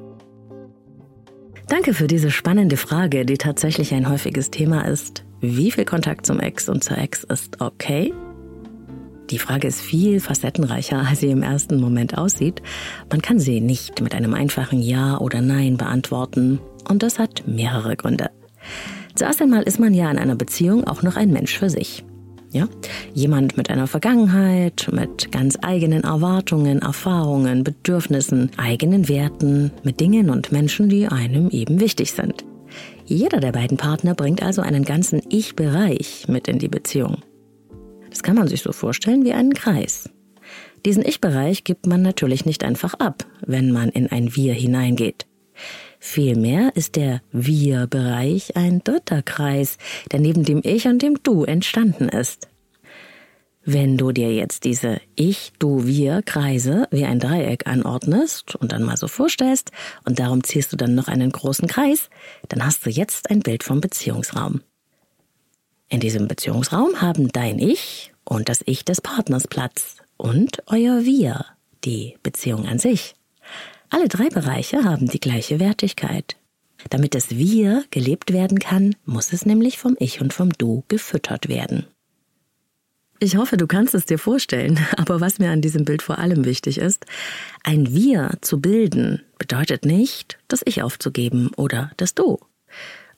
[1.68, 5.24] Danke für diese spannende Frage, die tatsächlich ein häufiges Thema ist.
[5.40, 8.12] Wie viel Kontakt zum Ex und zur Ex ist okay?
[9.30, 12.60] Die Frage ist viel facettenreicher, als sie im ersten Moment aussieht.
[13.10, 16.60] Man kann sie nicht mit einem einfachen Ja oder Nein beantworten.
[16.88, 18.30] Und das hat mehrere Gründe.
[19.14, 22.04] Zuerst einmal ist man ja in einer Beziehung auch noch ein Mensch für sich.
[22.54, 22.68] Ja?
[23.12, 30.52] Jemand mit einer Vergangenheit, mit ganz eigenen Erwartungen, Erfahrungen, Bedürfnissen, eigenen Werten, mit Dingen und
[30.52, 32.44] Menschen, die einem eben wichtig sind.
[33.06, 37.18] Jeder der beiden Partner bringt also einen ganzen Ich-Bereich mit in die Beziehung.
[38.08, 40.08] Das kann man sich so vorstellen wie einen Kreis.
[40.86, 45.26] Diesen Ich-Bereich gibt man natürlich nicht einfach ab, wenn man in ein Wir hineingeht.
[46.06, 49.78] Vielmehr ist der Wir-Bereich ein dritter Kreis,
[50.12, 52.46] der neben dem Ich und dem Du entstanden ist.
[53.64, 58.82] Wenn du dir jetzt diese Ich, Du, Wir Kreise wie ein Dreieck anordnest und dann
[58.82, 59.72] mal so vorstellst
[60.04, 62.10] und darum ziehst du dann noch einen großen Kreis,
[62.50, 64.60] dann hast du jetzt ein Bild vom Beziehungsraum.
[65.88, 71.46] In diesem Beziehungsraum haben dein Ich und das Ich des Partners Platz und euer Wir,
[71.82, 73.14] die Beziehung an sich.
[73.94, 76.34] Alle drei Bereiche haben die gleiche Wertigkeit.
[76.90, 81.48] Damit das Wir gelebt werden kann, muss es nämlich vom Ich und vom Du gefüttert
[81.48, 81.86] werden.
[83.20, 86.44] Ich hoffe, du kannst es dir vorstellen, aber was mir an diesem Bild vor allem
[86.44, 87.06] wichtig ist,
[87.62, 92.40] ein Wir zu bilden bedeutet nicht, das Ich aufzugeben oder das Du.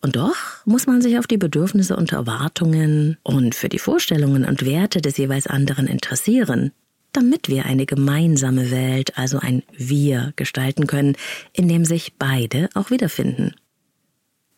[0.03, 0.37] Und doch
[0.67, 5.17] muss man sich auf die Bedürfnisse und Erwartungen und für die Vorstellungen und Werte des
[5.17, 6.73] jeweils anderen interessieren,
[7.17, 11.17] damit wir eine gemeinsame Welt, also ein Wir gestalten können,
[11.53, 13.55] in dem sich beide auch wiederfinden.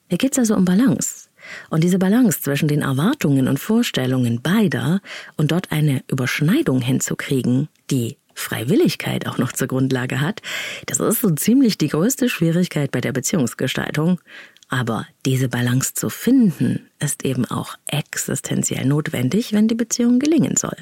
[0.09, 1.29] Hier geht es also um Balance.
[1.71, 5.01] Und diese Balance zwischen den Erwartungen und Vorstellungen beider
[5.37, 10.43] und dort eine Überschneidung hinzukriegen, die Freiwilligkeit auch noch zur Grundlage hat,
[10.87, 14.21] das ist so ziemlich die größte Schwierigkeit bei der Beziehungsgestaltung.
[14.69, 20.77] Aber diese Balance zu finden, ist eben auch existenziell notwendig, wenn die Beziehung gelingen soll.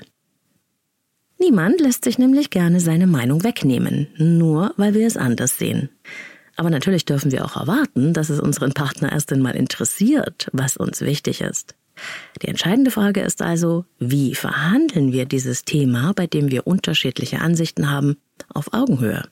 [1.38, 5.90] Niemand lässt sich nämlich gerne seine Meinung wegnehmen, nur weil wir es anders sehen.
[6.56, 11.02] Aber natürlich dürfen wir auch erwarten, dass es unseren Partner erst einmal interessiert, was uns
[11.02, 11.74] wichtig ist.
[12.42, 17.90] Die entscheidende Frage ist also, wie verhandeln wir dieses Thema, bei dem wir unterschiedliche Ansichten
[17.90, 18.16] haben,
[18.52, 19.24] auf Augenhöhe?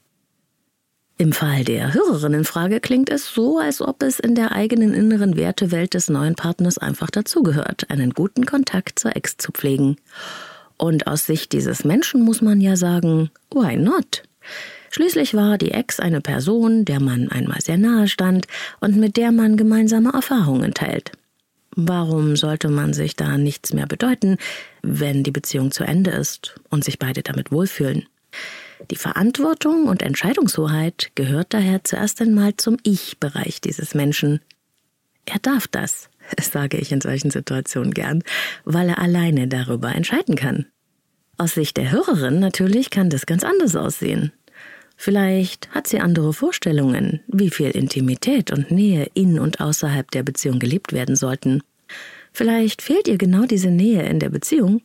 [1.16, 5.94] Im Fall der Hörerinnenfrage klingt es so, als ob es in der eigenen inneren Wertewelt
[5.94, 9.96] des neuen Partners einfach dazugehört, einen guten Kontakt zur Ex zu pflegen.
[10.76, 14.22] Und aus Sicht dieses Menschen muss man ja sagen, why not?
[14.90, 18.46] Schließlich war die Ex eine Person, der man einmal sehr nahe stand
[18.80, 21.12] und mit der man gemeinsame Erfahrungen teilt.
[21.76, 24.36] Warum sollte man sich da nichts mehr bedeuten,
[24.82, 28.06] wenn die Beziehung zu Ende ist und sich beide damit wohlfühlen?
[28.90, 34.40] Die Verantwortung und Entscheidungshoheit gehört daher zuerst einmal zum Ich-Bereich dieses Menschen.
[35.26, 36.10] Er darf das,
[36.40, 38.22] sage ich in solchen Situationen gern,
[38.64, 40.66] weil er alleine darüber entscheiden kann.
[41.36, 44.32] Aus Sicht der Hörerin natürlich kann das ganz anders aussehen.
[44.96, 50.60] Vielleicht hat sie andere Vorstellungen, wie viel Intimität und Nähe in und außerhalb der Beziehung
[50.60, 51.62] gelebt werden sollten.
[52.32, 54.82] Vielleicht fehlt ihr genau diese Nähe in der Beziehung.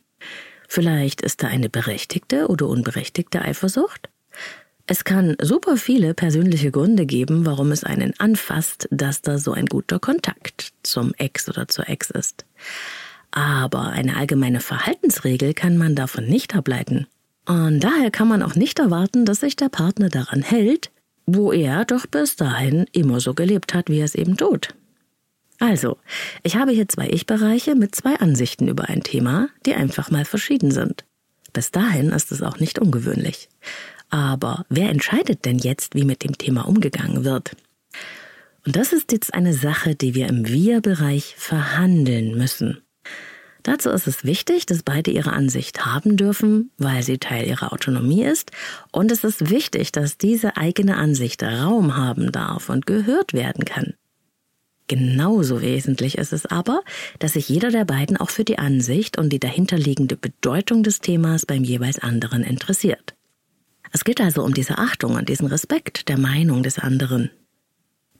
[0.68, 4.08] Vielleicht ist da eine berechtigte oder unberechtigte Eifersucht.
[4.92, 9.66] Es kann super viele persönliche Gründe geben, warum es einen anfasst, dass da so ein
[9.66, 12.44] guter Kontakt zum Ex oder zur Ex ist.
[13.30, 17.06] Aber eine allgemeine Verhaltensregel kann man davon nicht ableiten.
[17.46, 20.90] Und daher kann man auch nicht erwarten, dass sich der Partner daran hält,
[21.24, 24.74] wo er doch bis dahin immer so gelebt hat, wie er es eben tut.
[25.60, 25.98] Also,
[26.42, 30.72] ich habe hier zwei Ich-Bereiche mit zwei Ansichten über ein Thema, die einfach mal verschieden
[30.72, 31.04] sind.
[31.52, 33.48] Bis dahin ist es auch nicht ungewöhnlich.
[34.10, 37.56] Aber wer entscheidet denn jetzt, wie mit dem Thema umgegangen wird?
[38.66, 42.82] Und das ist jetzt eine Sache, die wir im Wir-Bereich verhandeln müssen.
[43.62, 48.24] Dazu ist es wichtig, dass beide ihre Ansicht haben dürfen, weil sie Teil ihrer Autonomie
[48.24, 48.52] ist.
[48.90, 53.94] Und es ist wichtig, dass diese eigene Ansicht Raum haben darf und gehört werden kann.
[54.88, 56.82] Genauso wesentlich ist es aber,
[57.20, 61.46] dass sich jeder der beiden auch für die Ansicht und die dahinterliegende Bedeutung des Themas
[61.46, 63.14] beim jeweils anderen interessiert.
[63.92, 67.30] Es geht also um diese Achtung und diesen Respekt der Meinung des anderen.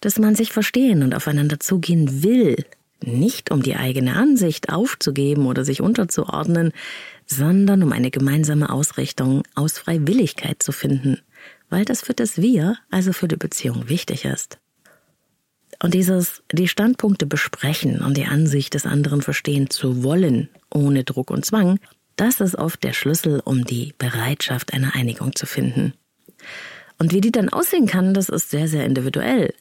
[0.00, 2.64] Dass man sich verstehen und aufeinander zugehen will,
[3.02, 6.72] nicht um die eigene Ansicht aufzugeben oder sich unterzuordnen,
[7.26, 11.20] sondern um eine gemeinsame Ausrichtung aus Freiwilligkeit zu finden,
[11.68, 14.58] weil das für das Wir, also für die Beziehung wichtig ist.
[15.82, 21.30] Und dieses, die Standpunkte besprechen und die Ansicht des anderen verstehen zu wollen, ohne Druck
[21.30, 21.78] und Zwang,
[22.20, 25.94] das ist oft der Schlüssel, um die Bereitschaft einer Einigung zu finden.
[26.98, 29.54] Und wie die dann aussehen kann, das ist sehr, sehr individuell.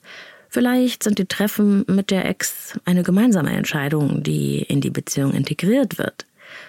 [0.49, 5.97] Vielleicht sind die Treffen mit der Ex eine gemeinsame Entscheidung, die in die Beziehung integriert
[5.97, 6.25] wird.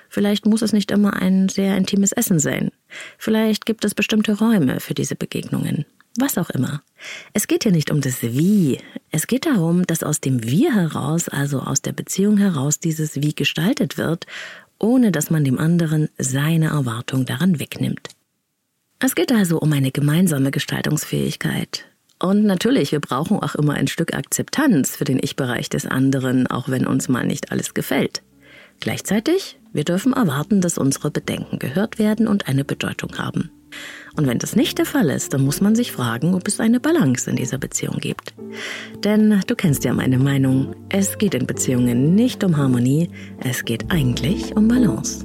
[0.09, 2.71] Vielleicht muss es nicht immer ein sehr intimes Essen sein.
[3.19, 5.87] Vielleicht gibt es bestimmte Räume für diese Begegnungen.
[6.19, 6.83] Was auch immer.
[7.33, 8.79] Es geht hier nicht um das Wie.
[9.11, 13.35] Es geht darum, dass aus dem Wir heraus, also aus der Beziehung heraus, dieses Wie
[13.35, 14.27] gestaltet wird
[14.81, 18.09] ohne dass man dem anderen seine Erwartung daran wegnimmt.
[18.99, 21.87] Es geht also um eine gemeinsame Gestaltungsfähigkeit.
[22.19, 26.69] Und natürlich, wir brauchen auch immer ein Stück Akzeptanz für den Ich-Bereich des anderen, auch
[26.69, 28.23] wenn uns mal nicht alles gefällt.
[28.81, 33.51] Gleichzeitig, wir dürfen erwarten, dass unsere Bedenken gehört werden und eine Bedeutung haben.
[34.17, 36.81] Und wenn das nicht der Fall ist, dann muss man sich fragen, ob es eine
[36.81, 38.35] Balance in dieser Beziehung gibt.
[39.05, 43.91] Denn du kennst ja meine Meinung, es geht in Beziehungen nicht um Harmonie, es geht
[43.91, 45.25] eigentlich um Balance.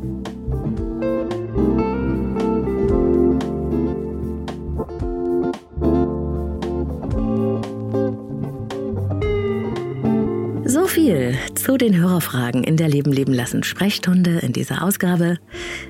[10.85, 15.39] So viel zu den Hörerfragen in der Leben leben lassen Sprechstunde in dieser Ausgabe.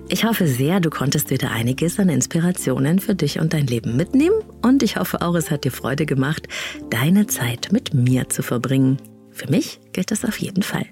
[0.07, 4.37] Ich hoffe sehr, du konntest wieder einiges an Inspirationen für dich und dein Leben mitnehmen
[4.61, 6.47] und ich hoffe auch, es hat dir Freude gemacht,
[6.91, 8.95] deine Zeit mit mir zu verbringen.
[9.31, 10.85] Für mich gilt das auf jeden Fall.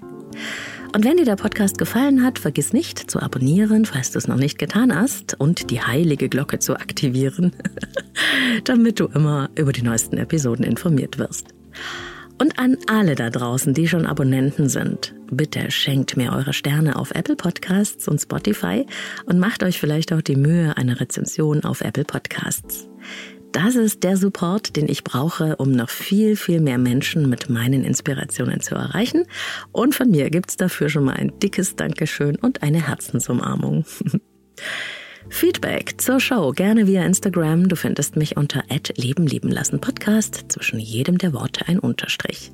[0.94, 4.36] Und wenn dir der Podcast gefallen hat, vergiss nicht zu abonnieren, falls du es noch
[4.36, 7.56] nicht getan hast, und die heilige Glocke zu aktivieren,
[8.64, 11.54] damit du immer über die neuesten Episoden informiert wirst.
[12.44, 17.10] Und an alle da draußen, die schon Abonnenten sind, bitte schenkt mir eure Sterne auf
[17.12, 18.84] Apple Podcasts und Spotify
[19.24, 22.86] und macht euch vielleicht auch die Mühe einer Rezension auf Apple Podcasts.
[23.52, 27.82] Das ist der Support, den ich brauche, um noch viel, viel mehr Menschen mit meinen
[27.82, 29.24] Inspirationen zu erreichen.
[29.72, 33.86] Und von mir gibt's dafür schon mal ein dickes Dankeschön und eine Herzensumarmung.
[35.34, 37.68] Feedback zur Show gerne via Instagram.
[37.68, 38.62] Du findest mich unter
[38.94, 40.44] Leben lieben lassen Podcast.
[40.48, 42.52] Zwischen jedem der Worte ein Unterstrich.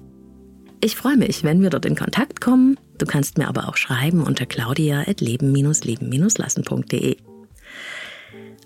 [0.81, 2.79] Ich freue mich, wenn wir dort in Kontakt kommen.
[2.97, 7.17] Du kannst mir aber auch schreiben unter claudia.leben-leben-lassen.de.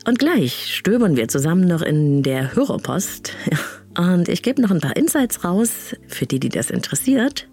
[0.07, 3.33] Und gleich stöbern wir zusammen noch in der Hörerpost.
[3.99, 7.49] Und ich gebe noch ein paar Insights raus, für die, die das interessiert.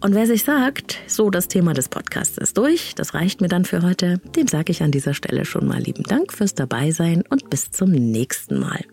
[0.00, 3.64] Und wer sich sagt, so das Thema des Podcasts ist durch, das reicht mir dann
[3.64, 7.48] für heute, dem sage ich an dieser Stelle schon mal lieben Dank fürs Dabeisein und
[7.48, 8.84] bis zum nächsten Mal.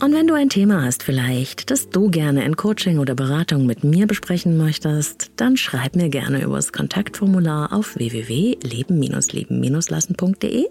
[0.00, 3.84] Und wenn du ein Thema hast vielleicht, das du gerne in Coaching oder Beratung mit
[3.84, 10.66] mir besprechen möchtest, dann schreib mir gerne übers Kontaktformular auf www.leben-leben-lassen.de.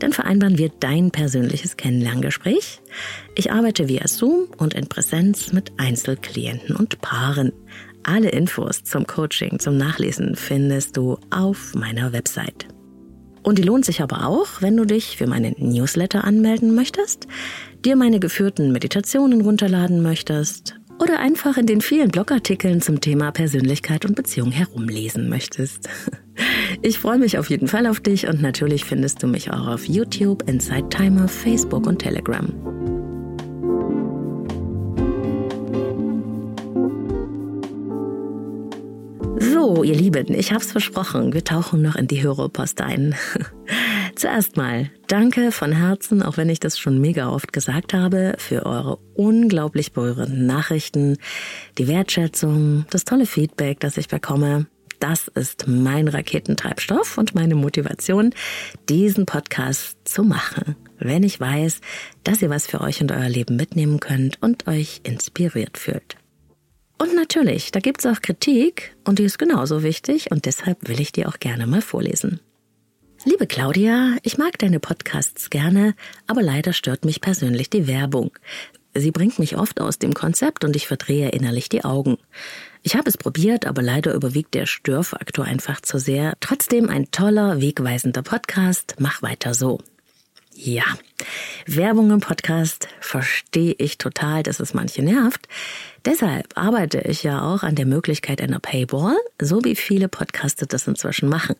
[0.00, 2.80] Dann vereinbaren wir dein persönliches Kennenlerngespräch.
[3.36, 7.52] Ich arbeite via Zoom und in Präsenz mit Einzelklienten und Paaren.
[8.08, 12.66] Alle Infos zum Coaching, zum Nachlesen findest du auf meiner Website.
[13.42, 17.28] Und die lohnt sich aber auch, wenn du dich für meinen Newsletter anmelden möchtest,
[17.84, 24.06] dir meine geführten Meditationen runterladen möchtest oder einfach in den vielen Blogartikeln zum Thema Persönlichkeit
[24.06, 25.88] und Beziehung herumlesen möchtest.
[26.82, 29.86] Ich freue mich auf jeden Fall auf dich und natürlich findest du mich auch auf
[29.86, 33.17] YouTube, Inside Timer, Facebook und Telegram.
[39.60, 43.16] So, ihr Lieben, ich hab's versprochen, wir tauchen noch in die Hörerpost ein.
[44.14, 48.64] Zuerst mal, danke von Herzen, auch wenn ich das schon mega oft gesagt habe, für
[48.64, 51.16] eure unglaublich berührenden Nachrichten,
[51.76, 54.68] die Wertschätzung, das tolle Feedback, das ich bekomme.
[55.00, 58.32] Das ist mein Raketentreibstoff und meine Motivation,
[58.88, 61.80] diesen Podcast zu machen, wenn ich weiß,
[62.22, 66.16] dass ihr was für euch und euer Leben mitnehmen könnt und euch inspiriert fühlt.
[66.98, 71.12] Und natürlich, da gibt's auch Kritik und die ist genauso wichtig und deshalb will ich
[71.12, 72.40] die auch gerne mal vorlesen.
[73.24, 75.94] Liebe Claudia, ich mag deine Podcasts gerne,
[76.26, 78.30] aber leider stört mich persönlich die Werbung.
[78.94, 82.18] Sie bringt mich oft aus dem Konzept und ich verdrehe innerlich die Augen.
[82.82, 86.34] Ich habe es probiert, aber leider überwiegt der Störfaktor einfach zu sehr.
[86.40, 88.96] Trotzdem ein toller, wegweisender Podcast.
[88.98, 89.78] Mach weiter so.
[90.60, 90.82] Ja,
[91.66, 95.46] Werbung im Podcast verstehe ich total, dass es manche nervt.
[96.04, 100.88] Deshalb arbeite ich ja auch an der Möglichkeit einer Paywall, so wie viele Podcaster das
[100.88, 101.54] inzwischen machen.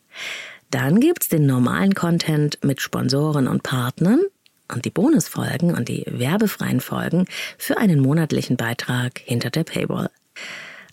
[0.73, 4.21] Dann gibt's den normalen Content mit Sponsoren und Partnern
[4.67, 10.11] und die Bonusfolgen und die werbefreien Folgen für einen monatlichen Beitrag hinter der Paywall.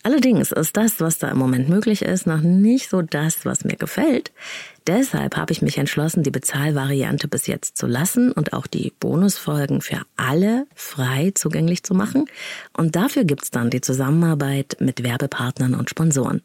[0.04, 3.74] Allerdings ist das, was da im Moment möglich ist, noch nicht so das, was mir
[3.74, 4.30] gefällt.
[4.86, 9.80] Deshalb habe ich mich entschlossen, die Bezahlvariante bis jetzt zu lassen und auch die Bonusfolgen
[9.80, 12.26] für alle frei zugänglich zu machen.
[12.72, 16.42] Und dafür gibt's dann die Zusammenarbeit mit Werbepartnern und Sponsoren.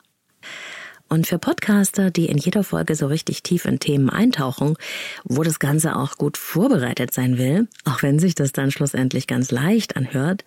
[1.08, 4.76] Und für Podcaster, die in jeder Folge so richtig tief in Themen eintauchen,
[5.26, 9.52] wo das Ganze auch gut vorbereitet sein will, auch wenn sich das dann schlussendlich ganz
[9.52, 10.46] leicht anhört,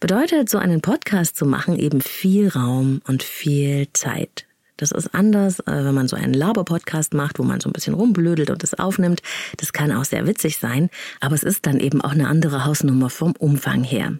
[0.00, 4.46] bedeutet so einen Podcast zu machen eben viel Raum und viel Zeit.
[4.76, 7.94] Das ist anders, äh, wenn man so einen Laber-Podcast macht, wo man so ein bisschen
[7.94, 9.22] rumblödelt und es aufnimmt.
[9.56, 13.10] Das kann auch sehr witzig sein, aber es ist dann eben auch eine andere Hausnummer
[13.10, 14.18] vom Umfang her.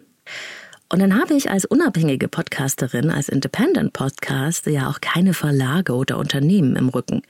[0.89, 6.17] Und dann habe ich als unabhängige Podcasterin, als Independent Podcast ja auch keine Verlage oder
[6.17, 7.23] Unternehmen im Rücken.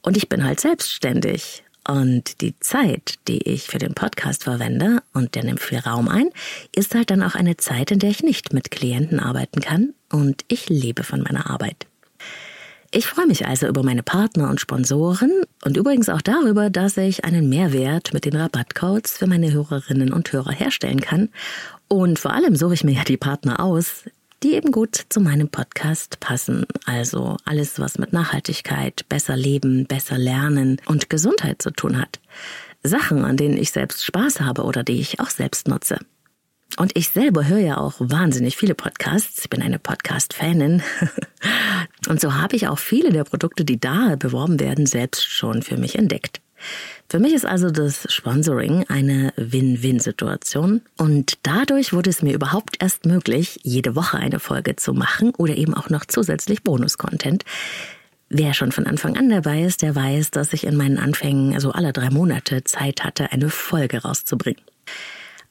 [0.00, 1.64] Und ich bin halt selbstständig.
[1.86, 6.30] Und die Zeit, die ich für den Podcast verwende, und der nimmt viel Raum ein,
[6.74, 9.92] ist halt dann auch eine Zeit, in der ich nicht mit Klienten arbeiten kann.
[10.10, 11.86] Und ich lebe von meiner Arbeit.
[12.96, 17.24] Ich freue mich also über meine Partner und Sponsoren und übrigens auch darüber, dass ich
[17.24, 21.30] einen Mehrwert mit den Rabattcodes für meine Hörerinnen und Hörer herstellen kann.
[21.88, 24.04] Und vor allem suche ich mir ja die Partner aus,
[24.44, 26.66] die eben gut zu meinem Podcast passen.
[26.84, 32.20] Also alles, was mit Nachhaltigkeit, besser leben, besser lernen und Gesundheit zu tun hat.
[32.84, 35.98] Sachen, an denen ich selbst Spaß habe oder die ich auch selbst nutze.
[36.76, 39.40] Und ich selber höre ja auch wahnsinnig viele Podcasts.
[39.42, 40.82] Ich bin eine Podcast-Fanin.
[42.08, 45.76] Und so habe ich auch viele der Produkte, die da beworben werden, selbst schon für
[45.76, 46.40] mich entdeckt.
[47.08, 53.04] Für mich ist also das Sponsoring eine Win-Win-Situation und dadurch wurde es mir überhaupt erst
[53.04, 57.44] möglich, jede Woche eine Folge zu machen oder eben auch noch zusätzlich Bonus-Content.
[58.30, 61.72] Wer schon von Anfang an dabei ist, der weiß, dass ich in meinen Anfängen also
[61.72, 64.62] alle drei Monate Zeit hatte, eine Folge rauszubringen.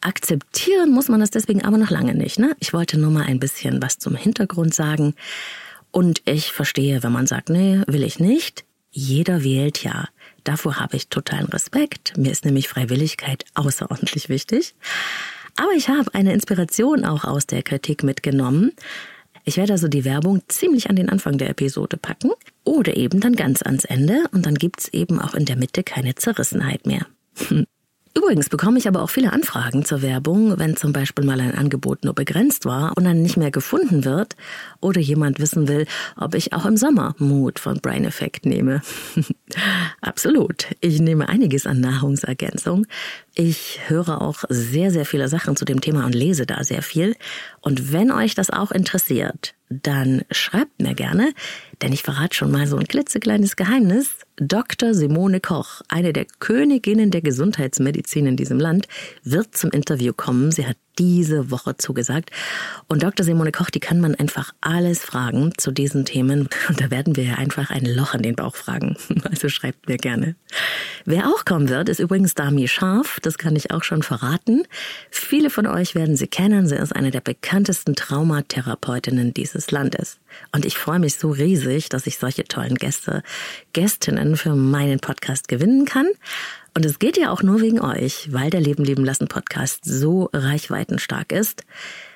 [0.04, 2.38] Akzeptieren muss man das deswegen aber noch lange nicht.
[2.38, 2.56] Ne?
[2.60, 5.16] Ich wollte nur mal ein bisschen was zum Hintergrund sagen.
[5.92, 8.66] Und ich verstehe, wenn man sagt, nee, will ich nicht.
[8.92, 10.10] Jeder wählt ja.
[10.44, 12.18] Davor habe ich totalen Respekt.
[12.18, 14.76] Mir ist nämlich Freiwilligkeit außerordentlich wichtig.
[15.56, 18.74] Aber ich habe eine Inspiration auch aus der Kritik mitgenommen.
[19.46, 22.32] Ich werde also die Werbung ziemlich an den Anfang der Episode packen
[22.66, 26.16] oder eben dann ganz ans Ende und dann gibt's eben auch in der Mitte keine
[26.16, 27.06] Zerrissenheit mehr.
[28.16, 32.04] Übrigens bekomme ich aber auch viele Anfragen zur Werbung, wenn zum Beispiel mal ein Angebot
[32.04, 34.36] nur begrenzt war und dann nicht mehr gefunden wird
[34.82, 38.82] oder jemand wissen will, ob ich auch im Sommer Mut von Brain Effect nehme.
[40.02, 40.68] Absolut.
[40.80, 42.86] Ich nehme einiges an Nahrungsergänzung.
[43.36, 47.16] Ich höre auch sehr, sehr viele Sachen zu dem Thema und lese da sehr viel.
[47.62, 51.34] Und wenn euch das auch interessiert, dann schreibt mir gerne,
[51.82, 54.12] denn ich verrate schon mal so ein klitzekleines Geheimnis.
[54.36, 54.94] Dr.
[54.94, 58.88] Simone Koch, eine der Königinnen der Gesundheitsmedizin in diesem Land,
[59.24, 60.52] wird zum Interview kommen.
[60.52, 62.32] Sie hat diese Woche zugesagt.
[62.88, 63.26] Und Dr.
[63.26, 66.50] Simone Koch, die kann man einfach alles fragen zu diesen Themen.
[66.70, 68.98] Und da werden wir ja einfach ein Loch in den Bauch fragen.
[69.34, 70.36] Also schreibt mir gerne.
[71.06, 73.20] Wer auch kommen wird, ist übrigens Dami Scharf.
[73.22, 74.64] Das kann ich auch schon verraten.
[75.10, 76.68] Viele von euch werden sie kennen.
[76.68, 80.20] Sie ist eine der bekanntesten Traumatherapeutinnen dieses Landes.
[80.52, 83.24] Und ich freue mich so riesig, dass ich solche tollen Gäste,
[83.72, 86.08] Gästinnen für meinen Podcast gewinnen kann.
[86.76, 90.30] Und es geht ja auch nur wegen euch, weil der Leben leben lassen Podcast so
[90.34, 91.64] reichweitenstark ist.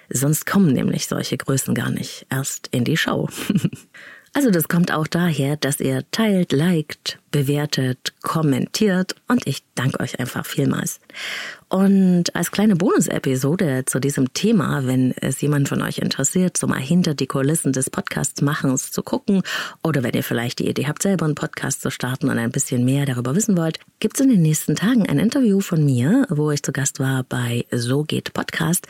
[0.10, 3.30] Sonst kommen nämlich solche Größen gar nicht erst in die Show.
[4.38, 10.20] Also das kommt auch daher, dass ihr teilt, liked, bewertet, kommentiert und ich danke euch
[10.20, 11.00] einfach vielmals.
[11.70, 16.80] Und als kleine Bonus-Episode zu diesem Thema, wenn es jemand von euch interessiert, so mal
[16.80, 19.42] hinter die Kulissen des Podcasts-Machens zu gucken
[19.82, 22.86] oder wenn ihr vielleicht die Idee habt, selber einen Podcast zu starten und ein bisschen
[22.86, 26.52] mehr darüber wissen wollt, gibt es in den nächsten Tagen ein Interview von mir, wo
[26.52, 28.86] ich zu Gast war bei So geht Podcast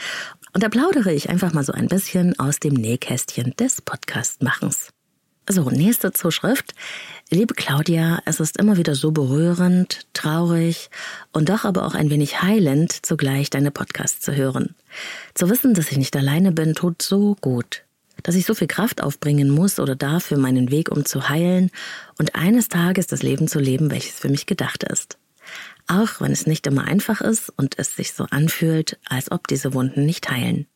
[0.53, 4.89] und da plaudere ich einfach mal so ein bisschen aus dem Nähkästchen des Podcast-Machens.
[5.49, 6.73] So, nächste Zuschrift.
[7.29, 10.89] Liebe Claudia, es ist immer wieder so berührend, traurig
[11.31, 14.75] und doch aber auch ein wenig heilend, zugleich deine Podcasts zu hören.
[15.35, 17.83] Zu wissen, dass ich nicht alleine bin, tut so gut.
[18.23, 21.71] Dass ich so viel Kraft aufbringen muss oder darf für meinen Weg, um zu heilen
[22.17, 25.17] und eines Tages das Leben zu leben, welches für mich gedacht ist.
[25.87, 29.73] Auch wenn es nicht immer einfach ist und es sich so anfühlt, als ob diese
[29.73, 30.67] Wunden nicht heilen.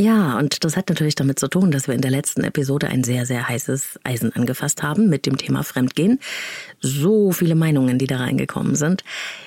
[0.00, 3.02] Ja, und das hat natürlich damit zu tun, dass wir in der letzten Episode ein
[3.02, 6.20] sehr, sehr heißes Eisen angefasst haben mit dem Thema Fremdgehen.
[6.80, 9.02] So viele Meinungen, die da reingekommen sind.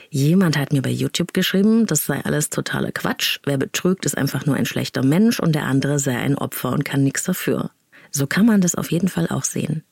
[0.09, 3.39] Jemand hat mir bei YouTube geschrieben, das sei alles totaler Quatsch.
[3.45, 6.83] Wer betrügt, ist einfach nur ein schlechter Mensch und der andere sei ein Opfer und
[6.83, 7.71] kann nichts dafür.
[8.11, 9.85] So kann man das auf jeden Fall auch sehen.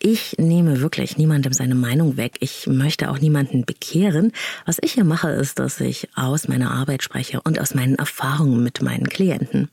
[0.00, 2.38] Ich nehme wirklich niemandem seine Meinung weg.
[2.40, 4.32] Ich möchte auch niemanden bekehren.
[4.66, 8.64] Was ich hier mache, ist, dass ich aus meiner Arbeit spreche und aus meinen Erfahrungen
[8.64, 9.70] mit meinen Klienten.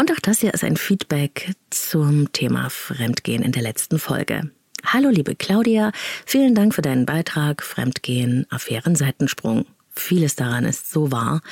[0.00, 4.50] Und auch das hier ist ein Feedback zum Thema Fremdgehen in der letzten Folge.
[4.82, 5.92] Hallo liebe Claudia,
[6.24, 9.66] vielen Dank für deinen Beitrag Fremdgehen, Affären, Seitensprung.
[9.90, 11.42] Vieles daran ist so wahr.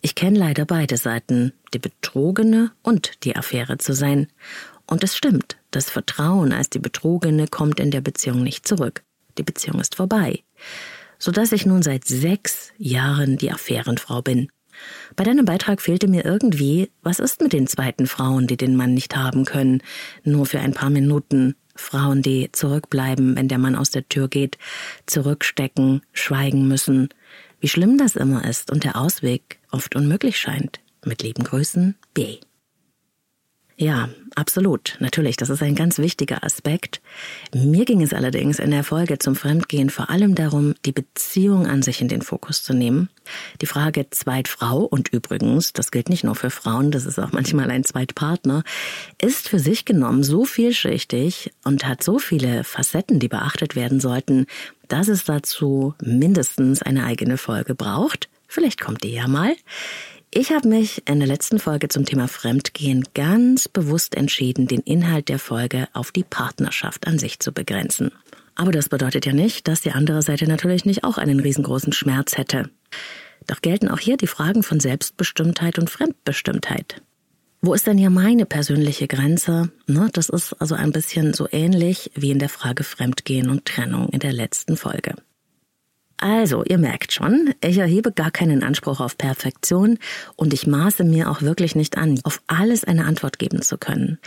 [0.00, 4.26] Ich kenne leider beide Seiten, die Betrogene und die Affäre zu sein.
[4.84, 9.04] Und es stimmt, das Vertrauen als die Betrogene kommt in der Beziehung nicht zurück.
[9.38, 10.42] Die Beziehung ist vorbei.
[11.20, 14.48] Sodass ich nun seit sechs Jahren die Affärenfrau bin.
[15.16, 18.94] Bei deinem Beitrag fehlte mir irgendwie, was ist mit den zweiten Frauen, die den Mann
[18.94, 19.82] nicht haben können,
[20.24, 24.58] nur für ein paar Minuten, Frauen, die zurückbleiben, wenn der Mann aus der Tür geht,
[25.06, 27.08] zurückstecken, schweigen müssen,
[27.60, 30.80] wie schlimm das immer ist und der Ausweg oft unmöglich scheint.
[31.04, 32.38] Mit lieben Grüßen, B.
[33.82, 34.96] Ja, absolut.
[35.00, 37.00] Natürlich, das ist ein ganz wichtiger Aspekt.
[37.52, 41.82] Mir ging es allerdings in der Folge zum Fremdgehen vor allem darum, die Beziehung an
[41.82, 43.08] sich in den Fokus zu nehmen.
[43.60, 47.72] Die Frage Zweitfrau und übrigens, das gilt nicht nur für Frauen, das ist auch manchmal
[47.72, 48.62] ein Zweitpartner,
[49.20, 54.46] ist für sich genommen so vielschichtig und hat so viele Facetten, die beachtet werden sollten,
[54.86, 58.28] dass es dazu mindestens eine eigene Folge braucht.
[58.46, 59.56] Vielleicht kommt die ja mal.
[60.34, 65.28] Ich habe mich in der letzten Folge zum Thema Fremdgehen ganz bewusst entschieden, den Inhalt
[65.28, 68.12] der Folge auf die Partnerschaft an sich zu begrenzen.
[68.54, 72.38] Aber das bedeutet ja nicht, dass die andere Seite natürlich nicht auch einen riesengroßen Schmerz
[72.38, 72.70] hätte.
[73.46, 77.02] Doch gelten auch hier die Fragen von Selbstbestimmtheit und Fremdbestimmtheit.
[77.60, 79.70] Wo ist denn hier meine persönliche Grenze?
[79.86, 84.20] Das ist also ein bisschen so ähnlich wie in der Frage Fremdgehen und Trennung in
[84.20, 85.14] der letzten Folge.
[86.22, 89.98] Also, ihr merkt schon, ich erhebe gar keinen Anspruch auf Perfektion
[90.36, 94.20] und ich maße mir auch wirklich nicht an, auf alles eine Antwort geben zu können.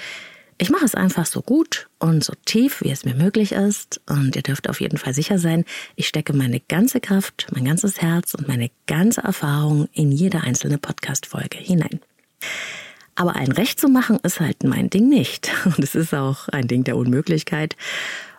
[0.58, 4.02] Ich mache es einfach so gut und so tief, wie es mir möglich ist.
[4.10, 5.64] Und ihr dürft auf jeden Fall sicher sein,
[5.96, 10.78] ich stecke meine ganze Kraft, mein ganzes Herz und meine ganze Erfahrung in jede einzelne
[10.78, 12.02] Podcast-Folge hinein.
[13.16, 15.50] Aber ein Recht zu machen ist halt mein Ding nicht.
[15.64, 17.78] Und es ist auch ein Ding der Unmöglichkeit.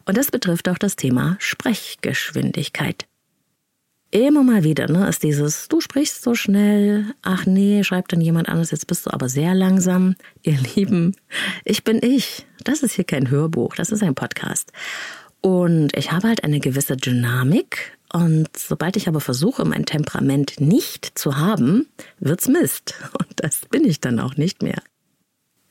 [0.05, 3.07] Und das betrifft auch das Thema Sprechgeschwindigkeit.
[4.13, 8.49] Immer mal wieder, ne, ist dieses, du sprichst so schnell, ach nee, schreibt dann jemand
[8.49, 10.15] anderes, jetzt bist du aber sehr langsam.
[10.43, 11.17] Ihr Lieben,
[11.65, 12.47] ich bin ich.
[12.63, 14.73] Das ist hier kein Hörbuch, das ist ein Podcast.
[15.41, 17.99] Und ich habe halt eine gewisse Dynamik.
[18.13, 21.89] Und sobald ich aber versuche, mein Temperament nicht zu haben,
[22.19, 22.95] wird's Mist.
[23.19, 24.83] Und das bin ich dann auch nicht mehr.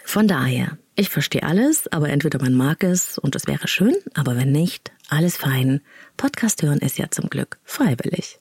[0.03, 4.37] Von daher, ich verstehe alles, aber entweder man mag es und es wäre schön, aber
[4.37, 5.81] wenn nicht, alles fein.
[6.17, 8.39] Podcast hören ist ja zum Glück freiwillig.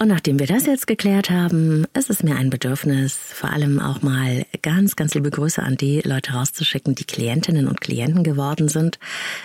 [0.00, 4.00] Und nachdem wir das jetzt geklärt haben, ist es mir ein Bedürfnis, vor allem auch
[4.00, 9.00] mal ganz, ganz liebe Grüße an die Leute rauszuschicken, die Klientinnen und Klienten geworden sind,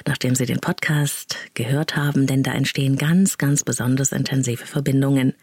[0.05, 5.33] nachdem sie den Podcast gehört haben, denn da entstehen ganz, ganz besonders intensive Verbindungen.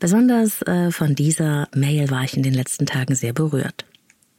[0.00, 3.84] Besonders äh, von dieser Mail war ich in den letzten Tagen sehr berührt.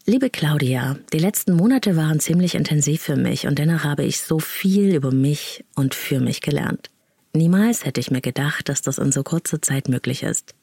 [0.07, 4.39] Liebe Claudia, die letzten Monate waren ziemlich intensiv für mich und dennoch habe ich so
[4.39, 6.89] viel über mich und für mich gelernt.
[7.33, 10.55] Niemals hätte ich mir gedacht, dass das in so kurzer Zeit möglich ist.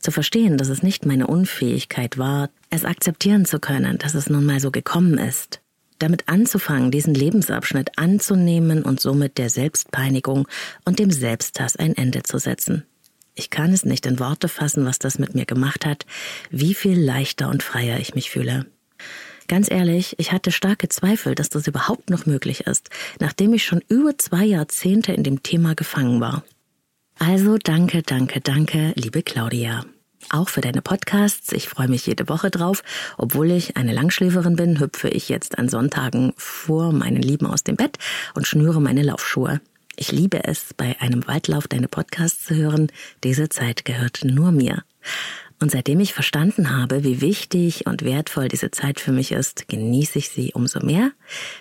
[0.00, 4.46] Zu verstehen, dass es nicht meine Unfähigkeit war, es akzeptieren zu können, dass es nun
[4.46, 5.60] mal so gekommen ist.
[5.98, 10.48] Damit anzufangen, diesen Lebensabschnitt anzunehmen und somit der Selbstpeinigung
[10.86, 12.84] und dem Selbsthass ein Ende zu setzen.
[13.34, 16.04] Ich kann es nicht in Worte fassen, was das mit mir gemacht hat,
[16.50, 18.66] wie viel leichter und freier ich mich fühle.
[19.48, 23.82] Ganz ehrlich, ich hatte starke Zweifel, dass das überhaupt noch möglich ist, nachdem ich schon
[23.88, 26.44] über zwei Jahrzehnte in dem Thema gefangen war.
[27.18, 29.84] Also danke, danke, danke, liebe Claudia.
[30.30, 31.52] Auch für deine Podcasts.
[31.52, 32.82] Ich freue mich jede Woche drauf.
[33.18, 37.76] Obwohl ich eine Langschläferin bin, hüpfe ich jetzt an Sonntagen vor meinen Lieben aus dem
[37.76, 37.98] Bett
[38.34, 39.60] und schnüre meine Laufschuhe.
[39.96, 42.90] Ich liebe es, bei einem Waldlauf deine Podcasts zu hören.
[43.24, 44.84] Diese Zeit gehört nur mir.
[45.62, 50.18] Und seitdem ich verstanden habe, wie wichtig und wertvoll diese Zeit für mich ist, genieße
[50.18, 51.12] ich sie umso mehr.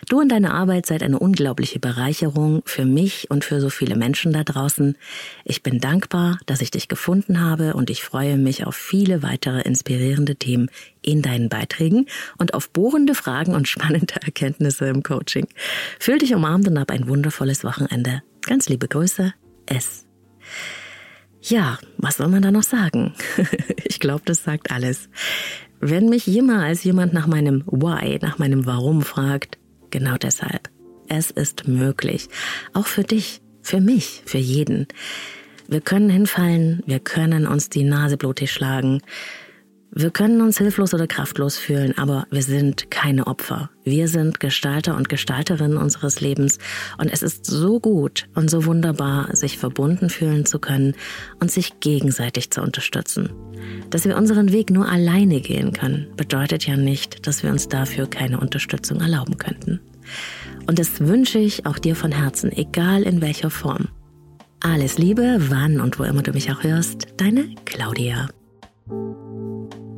[0.10, 4.34] Du und deine Arbeit seid eine unglaubliche Bereicherung für mich und für so viele Menschen
[4.34, 4.98] da draußen.
[5.46, 9.62] Ich bin dankbar, dass ich dich gefunden habe und ich freue mich auf viele weitere
[9.62, 10.72] inspirierende Themen
[11.04, 12.08] in deinen Beiträgen
[12.40, 15.48] und auf bohrende Fragen und spannende Erkenntnisse im Coaching.
[16.00, 18.24] Fühl dich umarmt und hab ein wundervolles Wochenende.
[18.48, 19.36] Ganz liebe Grüße,
[19.68, 20.08] S.
[21.42, 23.14] Ja, was soll man da noch sagen?
[23.84, 25.10] ich glaube, das sagt alles.
[25.80, 29.58] Wenn mich jemals jemand nach meinem Why, nach meinem Warum fragt,
[29.90, 30.70] genau deshalb.
[31.08, 32.30] Es ist möglich.
[32.74, 34.88] Auch für dich, für mich, für jeden.
[35.68, 39.02] Wir können hinfallen, wir können uns die Nase blutig schlagen,
[39.94, 43.70] wir können uns hilflos oder kraftlos fühlen, aber wir sind keine Opfer.
[43.84, 46.60] Wir sind Gestalter und Gestalterinnen unseres Lebens
[46.98, 50.96] und es ist so gut und so wunderbar, sich verbunden fühlen zu können
[51.42, 53.32] und sich gegenseitig zu unterstützen.
[53.90, 58.08] Dass wir unseren Weg nur alleine gehen können, bedeutet ja nicht, dass wir uns dafür
[58.08, 59.82] keine Unterstützung erlauben könnten.
[60.68, 63.90] Und das wünsche ich auch dir von Herzen, egal in welcher Form.
[64.62, 68.30] Alles Liebe, wann und wo immer du mich auch hörst, deine Claudia.
[68.92, 69.91] thank you